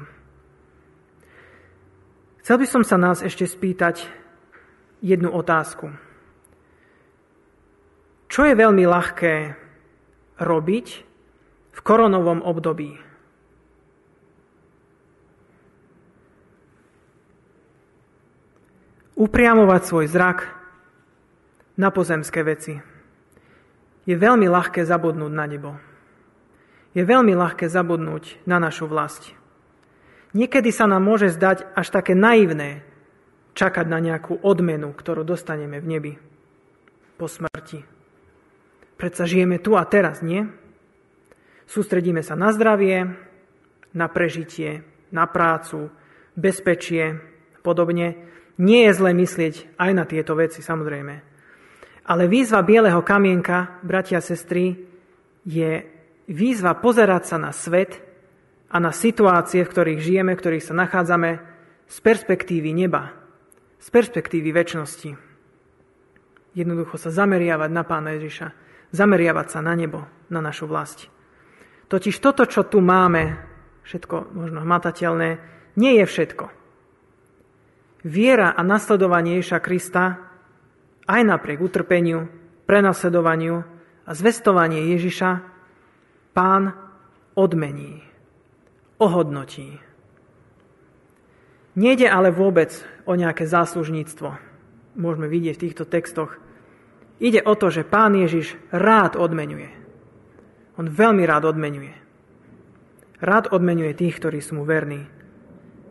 Chcel 2.44 2.58
by 2.62 2.68
som 2.68 2.84
sa 2.84 2.98
nás 3.00 3.26
ešte 3.26 3.48
spýtať 3.48 4.25
jednu 5.06 5.30
otázku. 5.30 5.94
Čo 8.26 8.42
je 8.50 8.58
veľmi 8.58 8.90
ľahké 8.90 9.54
robiť 10.42 10.88
v 11.78 11.80
koronovom 11.86 12.42
období? 12.42 12.98
Upriamovať 19.16 19.82
svoj 19.86 20.06
zrak 20.12 20.40
na 21.78 21.94
pozemské 21.94 22.44
veci. 22.44 22.76
Je 24.04 24.16
veľmi 24.18 24.50
ľahké 24.50 24.84
zabudnúť 24.84 25.32
na 25.32 25.46
nebo. 25.48 25.72
Je 26.92 27.06
veľmi 27.06 27.32
ľahké 27.32 27.72
zabudnúť 27.72 28.44
na 28.44 28.60
našu 28.60 28.90
vlast. 28.90 29.32
Niekedy 30.36 30.68
sa 30.76 30.84
nám 30.84 31.08
môže 31.08 31.32
zdať 31.32 31.64
až 31.78 31.88
také 31.96 32.12
naivné 32.12 32.84
čakať 33.56 33.86
na 33.88 34.04
nejakú 34.04 34.44
odmenu, 34.44 34.92
ktorú 34.92 35.24
dostaneme 35.24 35.80
v 35.80 35.88
nebi 35.88 36.14
po 37.16 37.32
smrti. 37.32 37.80
Predsa 39.00 39.24
žijeme 39.24 39.64
tu 39.64 39.80
a 39.80 39.84
teraz, 39.88 40.20
nie? 40.20 40.44
Sústredíme 41.66 42.22
sa 42.22 42.36
na 42.36 42.52
zdravie, 42.52 43.16
na 43.96 44.08
prežitie, 44.12 44.84
na 45.10 45.26
prácu, 45.26 45.90
bezpečie, 46.36 47.18
podobne. 47.64 48.28
Nie 48.60 48.92
je 48.92 48.94
zle 48.94 49.12
myslieť 49.16 49.80
aj 49.80 49.92
na 49.96 50.04
tieto 50.04 50.36
veci, 50.36 50.60
samozrejme. 50.60 51.16
Ale 52.06 52.30
výzva 52.30 52.62
bieleho 52.62 53.02
kamienka, 53.02 53.82
bratia 53.82 54.22
a 54.22 54.24
sestry, 54.24 54.78
je 55.48 55.72
výzva 56.30 56.78
pozerať 56.78 57.24
sa 57.34 57.38
na 57.42 57.52
svet 57.56 57.98
a 58.70 58.78
na 58.78 58.94
situácie, 58.94 59.66
v 59.66 59.72
ktorých 59.72 60.00
žijeme, 60.04 60.32
v 60.36 60.42
ktorých 60.44 60.68
sa 60.70 60.76
nachádzame, 60.78 61.32
z 61.86 61.98
perspektívy 62.02 62.74
neba, 62.74 63.25
z 63.80 63.88
perspektívy 63.92 64.50
väčšnosti. 64.52 65.12
Jednoducho 66.56 66.96
sa 66.96 67.12
zameriavať 67.12 67.70
na 67.72 67.84
Pána 67.84 68.16
Ježiša, 68.16 68.48
zameriavať 68.96 69.48
sa 69.52 69.60
na 69.60 69.76
nebo, 69.76 70.08
na 70.32 70.40
našu 70.40 70.66
vlast. 70.66 71.12
Totiž 71.92 72.18
toto, 72.24 72.48
čo 72.48 72.66
tu 72.66 72.80
máme, 72.80 73.38
všetko 73.86 74.34
možno 74.34 74.64
hmatateľné, 74.64 75.30
nie 75.76 75.94
je 76.02 76.06
všetko. 76.08 76.46
Viera 78.06 78.54
a 78.56 78.62
nasledovanie 78.64 79.38
Ježa 79.42 79.60
Krista 79.60 80.26
aj 81.06 81.22
napriek 81.22 81.62
utrpeniu, 81.62 82.30
prenasledovaniu 82.66 83.62
a 84.06 84.12
zvestovanie 84.14 84.94
Ježiša 84.94 85.30
pán 86.34 86.74
odmení, 87.38 88.02
ohodnotí. 88.98 89.82
Nejde 91.76 92.08
ale 92.08 92.32
vôbec 92.32 92.72
o 93.04 93.20
nejaké 93.20 93.44
záslužníctvo. 93.44 94.40
Môžeme 94.96 95.28
vidieť 95.28 95.60
v 95.60 95.64
týchto 95.68 95.84
textoch. 95.84 96.40
Ide 97.20 97.44
o 97.44 97.52
to, 97.56 97.68
že 97.68 97.84
pán 97.84 98.16
Ježiš 98.16 98.56
rád 98.72 99.20
odmenuje. 99.20 99.72
On 100.80 100.88
veľmi 100.88 101.24
rád 101.28 101.52
odmenuje. 101.52 101.92
Rád 103.20 103.52
odmenuje 103.52 103.92
tých, 103.96 104.20
ktorí 104.20 104.40
sú 104.40 104.60
mu 104.60 104.64
verní. 104.64 105.08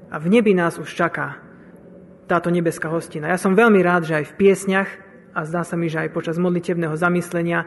A 0.09 0.16
v 0.16 0.28
nebi 0.32 0.56
nás 0.56 0.81
už 0.81 0.89
čaká 0.89 1.40
táto 2.24 2.48
nebeská 2.48 2.89
hostina. 2.89 3.28
Ja 3.28 3.40
som 3.40 3.52
veľmi 3.52 3.81
rád, 3.85 4.09
že 4.09 4.24
aj 4.24 4.32
v 4.32 4.36
piesňach, 4.40 4.90
a 5.35 5.44
zdá 5.44 5.66
sa 5.66 5.74
mi, 5.74 5.90
že 5.90 6.01
aj 6.01 6.15
počas 6.15 6.39
modlitebného 6.39 6.94
zamyslenia 6.94 7.66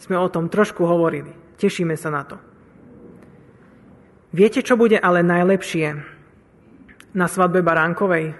sme 0.00 0.16
o 0.16 0.26
tom 0.32 0.48
trošku 0.48 0.82
hovorili. 0.82 1.30
Tešíme 1.60 1.94
sa 1.94 2.10
na 2.10 2.24
to. 2.24 2.36
Viete, 4.32 4.64
čo 4.64 4.80
bude 4.80 4.96
ale 4.96 5.20
najlepšie 5.20 6.11
na 7.12 7.26
svadbe 7.28 7.60
Baránkovej? 7.60 8.34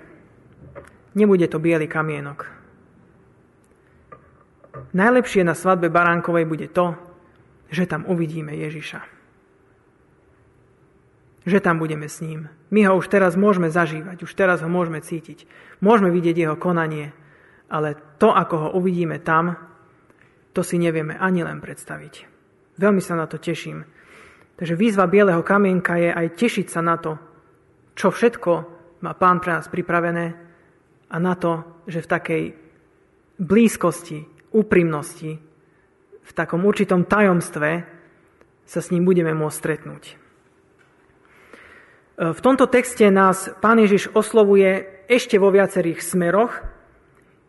Nebude 1.12 1.46
to 1.48 1.60
biely 1.60 1.88
kamienok. 1.88 2.48
Najlepšie 4.96 5.44
na 5.44 5.52
svadbe 5.52 5.92
Baránkovej 5.92 6.48
bude 6.48 6.68
to, 6.72 6.96
že 7.68 7.84
tam 7.84 8.08
uvidíme 8.08 8.52
Ježiša 8.56 9.22
že 11.42 11.58
tam 11.58 11.78
budeme 11.82 12.06
s 12.06 12.22
ním. 12.22 12.46
My 12.70 12.86
ho 12.86 12.94
už 12.98 13.10
teraz 13.10 13.34
môžeme 13.34 13.66
zažívať, 13.66 14.22
už 14.22 14.32
teraz 14.38 14.62
ho 14.62 14.70
môžeme 14.70 15.02
cítiť. 15.02 15.44
Môžeme 15.82 16.14
vidieť 16.14 16.36
jeho 16.38 16.56
konanie, 16.56 17.10
ale 17.66 17.98
to, 18.22 18.30
ako 18.30 18.54
ho 18.56 18.68
uvidíme 18.78 19.18
tam, 19.18 19.58
to 20.54 20.62
si 20.62 20.78
nevieme 20.78 21.18
ani 21.18 21.42
len 21.42 21.58
predstaviť. 21.58 22.30
Veľmi 22.78 23.02
sa 23.02 23.18
na 23.18 23.26
to 23.26 23.42
teším. 23.42 23.82
Takže 24.56 24.78
výzva 24.78 25.10
Bieleho 25.10 25.42
kamienka 25.42 25.98
je 25.98 26.10
aj 26.12 26.38
tešiť 26.38 26.66
sa 26.70 26.80
na 26.84 26.96
to, 27.00 27.18
čo 27.92 28.08
všetko 28.08 28.52
má 29.02 29.12
Pán 29.18 29.42
pre 29.42 29.58
nás 29.58 29.66
pripravené 29.68 30.26
a 31.12 31.16
na 31.18 31.34
to, 31.36 31.84
že 31.90 32.00
v 32.00 32.10
takej 32.10 32.44
blízkosti, 33.42 34.24
úprimnosti, 34.54 35.32
v 36.22 36.32
takom 36.32 36.62
určitom 36.62 37.04
tajomstve 37.04 37.70
sa 38.62 38.80
s 38.80 38.90
ním 38.94 39.02
budeme 39.04 39.34
môcť 39.34 39.58
stretnúť. 39.58 40.04
V 42.22 42.40
tomto 42.40 42.70
texte 42.70 43.08
nás 43.10 43.50
Pán 43.58 43.82
Ježiš 43.82 44.14
oslovuje 44.14 44.86
ešte 45.10 45.40
vo 45.42 45.50
viacerých 45.50 45.98
smeroch. 46.04 46.54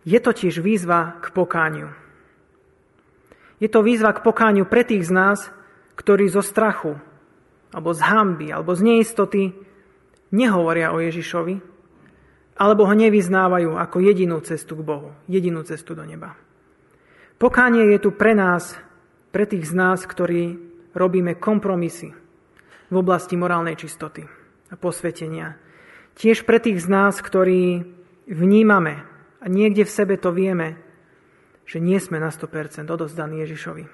Je 0.03 0.17
totiž 0.17 0.59
výzva 0.59 1.21
k 1.21 1.29
pokániu. 1.31 1.93
Je 3.61 3.69
to 3.71 3.85
výzva 3.85 4.11
k 4.11 4.23
pokániu 4.25 4.67
pre 4.67 4.83
tých 4.83 5.07
z 5.07 5.11
nás, 5.13 5.39
ktorí 5.95 6.27
zo 6.27 6.41
strachu, 6.41 6.97
alebo 7.71 7.93
z 7.93 8.01
hamby, 8.01 8.51
alebo 8.51 8.73
z 8.73 8.81
neistoty 8.83 9.53
nehovoria 10.33 10.91
o 10.91 10.99
Ježišovi, 10.99 11.55
alebo 12.57 12.85
ho 12.85 12.93
nevyznávajú 12.93 13.77
ako 13.77 13.97
jedinú 14.01 14.41
cestu 14.41 14.77
k 14.77 14.85
Bohu, 14.85 15.13
jedinú 15.29 15.61
cestu 15.65 15.93
do 15.93 16.05
neba. 16.05 16.33
Pokánie 17.37 17.89
je 17.93 17.99
tu 18.01 18.09
pre 18.13 18.37
nás, 18.37 18.77
pre 19.33 19.45
tých 19.49 19.69
z 19.69 19.73
nás, 19.73 20.05
ktorí 20.05 20.57
robíme 20.93 21.37
kompromisy 21.37 22.13
v 22.89 22.95
oblasti 22.95 23.33
morálnej 23.33 23.73
čistoty 23.73 24.21
a 24.69 24.75
posvetenia. 24.77 25.57
Tiež 26.13 26.45
pre 26.45 26.61
tých 26.61 26.77
z 26.81 26.87
nás, 26.89 27.17
ktorí 27.17 27.81
vnímame 28.29 29.01
a 29.41 29.45
niekde 29.49 29.85
v 29.85 29.95
sebe 29.95 30.15
to 30.21 30.29
vieme, 30.29 30.77
že 31.65 31.81
nie 31.81 31.97
sme 31.97 32.21
na 32.21 32.29
100% 32.29 32.85
odozdaní 32.85 33.41
Ježišovi. 33.41 33.85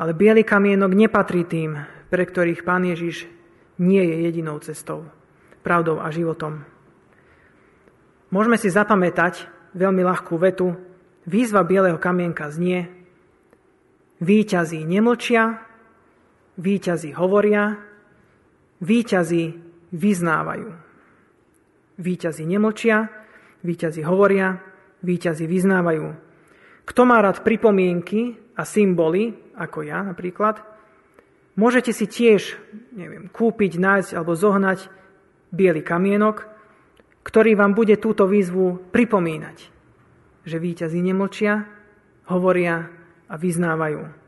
Ale 0.00 0.16
biely 0.16 0.42
kamienok 0.42 0.96
nepatrí 0.96 1.44
tým, 1.44 1.76
pre 2.08 2.24
ktorých 2.24 2.64
Pán 2.64 2.88
Ježiš 2.88 3.28
nie 3.82 4.02
je 4.06 4.16
jedinou 4.30 4.62
cestou, 4.62 5.10
pravdou 5.66 5.98
a 5.98 6.14
životom. 6.14 6.62
Môžeme 8.30 8.54
si 8.54 8.70
zapamätať 8.70 9.50
veľmi 9.74 10.06
ľahkú 10.06 10.38
vetu. 10.38 10.78
Výzva 11.26 11.66
bieleho 11.66 11.98
kamienka 11.98 12.50
znie 12.50 13.02
Výťazí 14.22 14.86
nemlčia, 14.86 15.58
výťazí 16.54 17.10
hovoria, 17.18 17.74
Výťazí 18.82 19.44
vyznávajú. 19.94 20.70
Výťazí 22.02 22.44
nemlčia, 22.50 23.06
výťazí 23.62 24.02
hovoria, 24.02 24.58
výťazí 25.06 25.46
vyznávajú. 25.46 26.06
Kto 26.82 27.02
má 27.06 27.22
rád 27.22 27.46
pripomienky 27.46 28.34
a 28.58 28.66
symboly, 28.66 29.54
ako 29.54 29.86
ja 29.86 30.02
napríklad, 30.02 30.58
môžete 31.58 31.92
si 31.92 32.06
tiež 32.08 32.56
neviem, 32.92 33.28
kúpiť, 33.28 33.80
nájsť 33.80 34.10
alebo 34.16 34.36
zohnať 34.36 34.88
biely 35.52 35.84
kamienok, 35.84 36.48
ktorý 37.22 37.54
vám 37.54 37.72
bude 37.76 37.96
túto 38.00 38.26
výzvu 38.26 38.90
pripomínať, 38.90 39.58
že 40.42 40.56
výťazí 40.58 41.00
nemlčia, 41.00 41.68
hovoria 42.28 42.88
a 43.28 43.34
vyznávajú. 43.36 44.21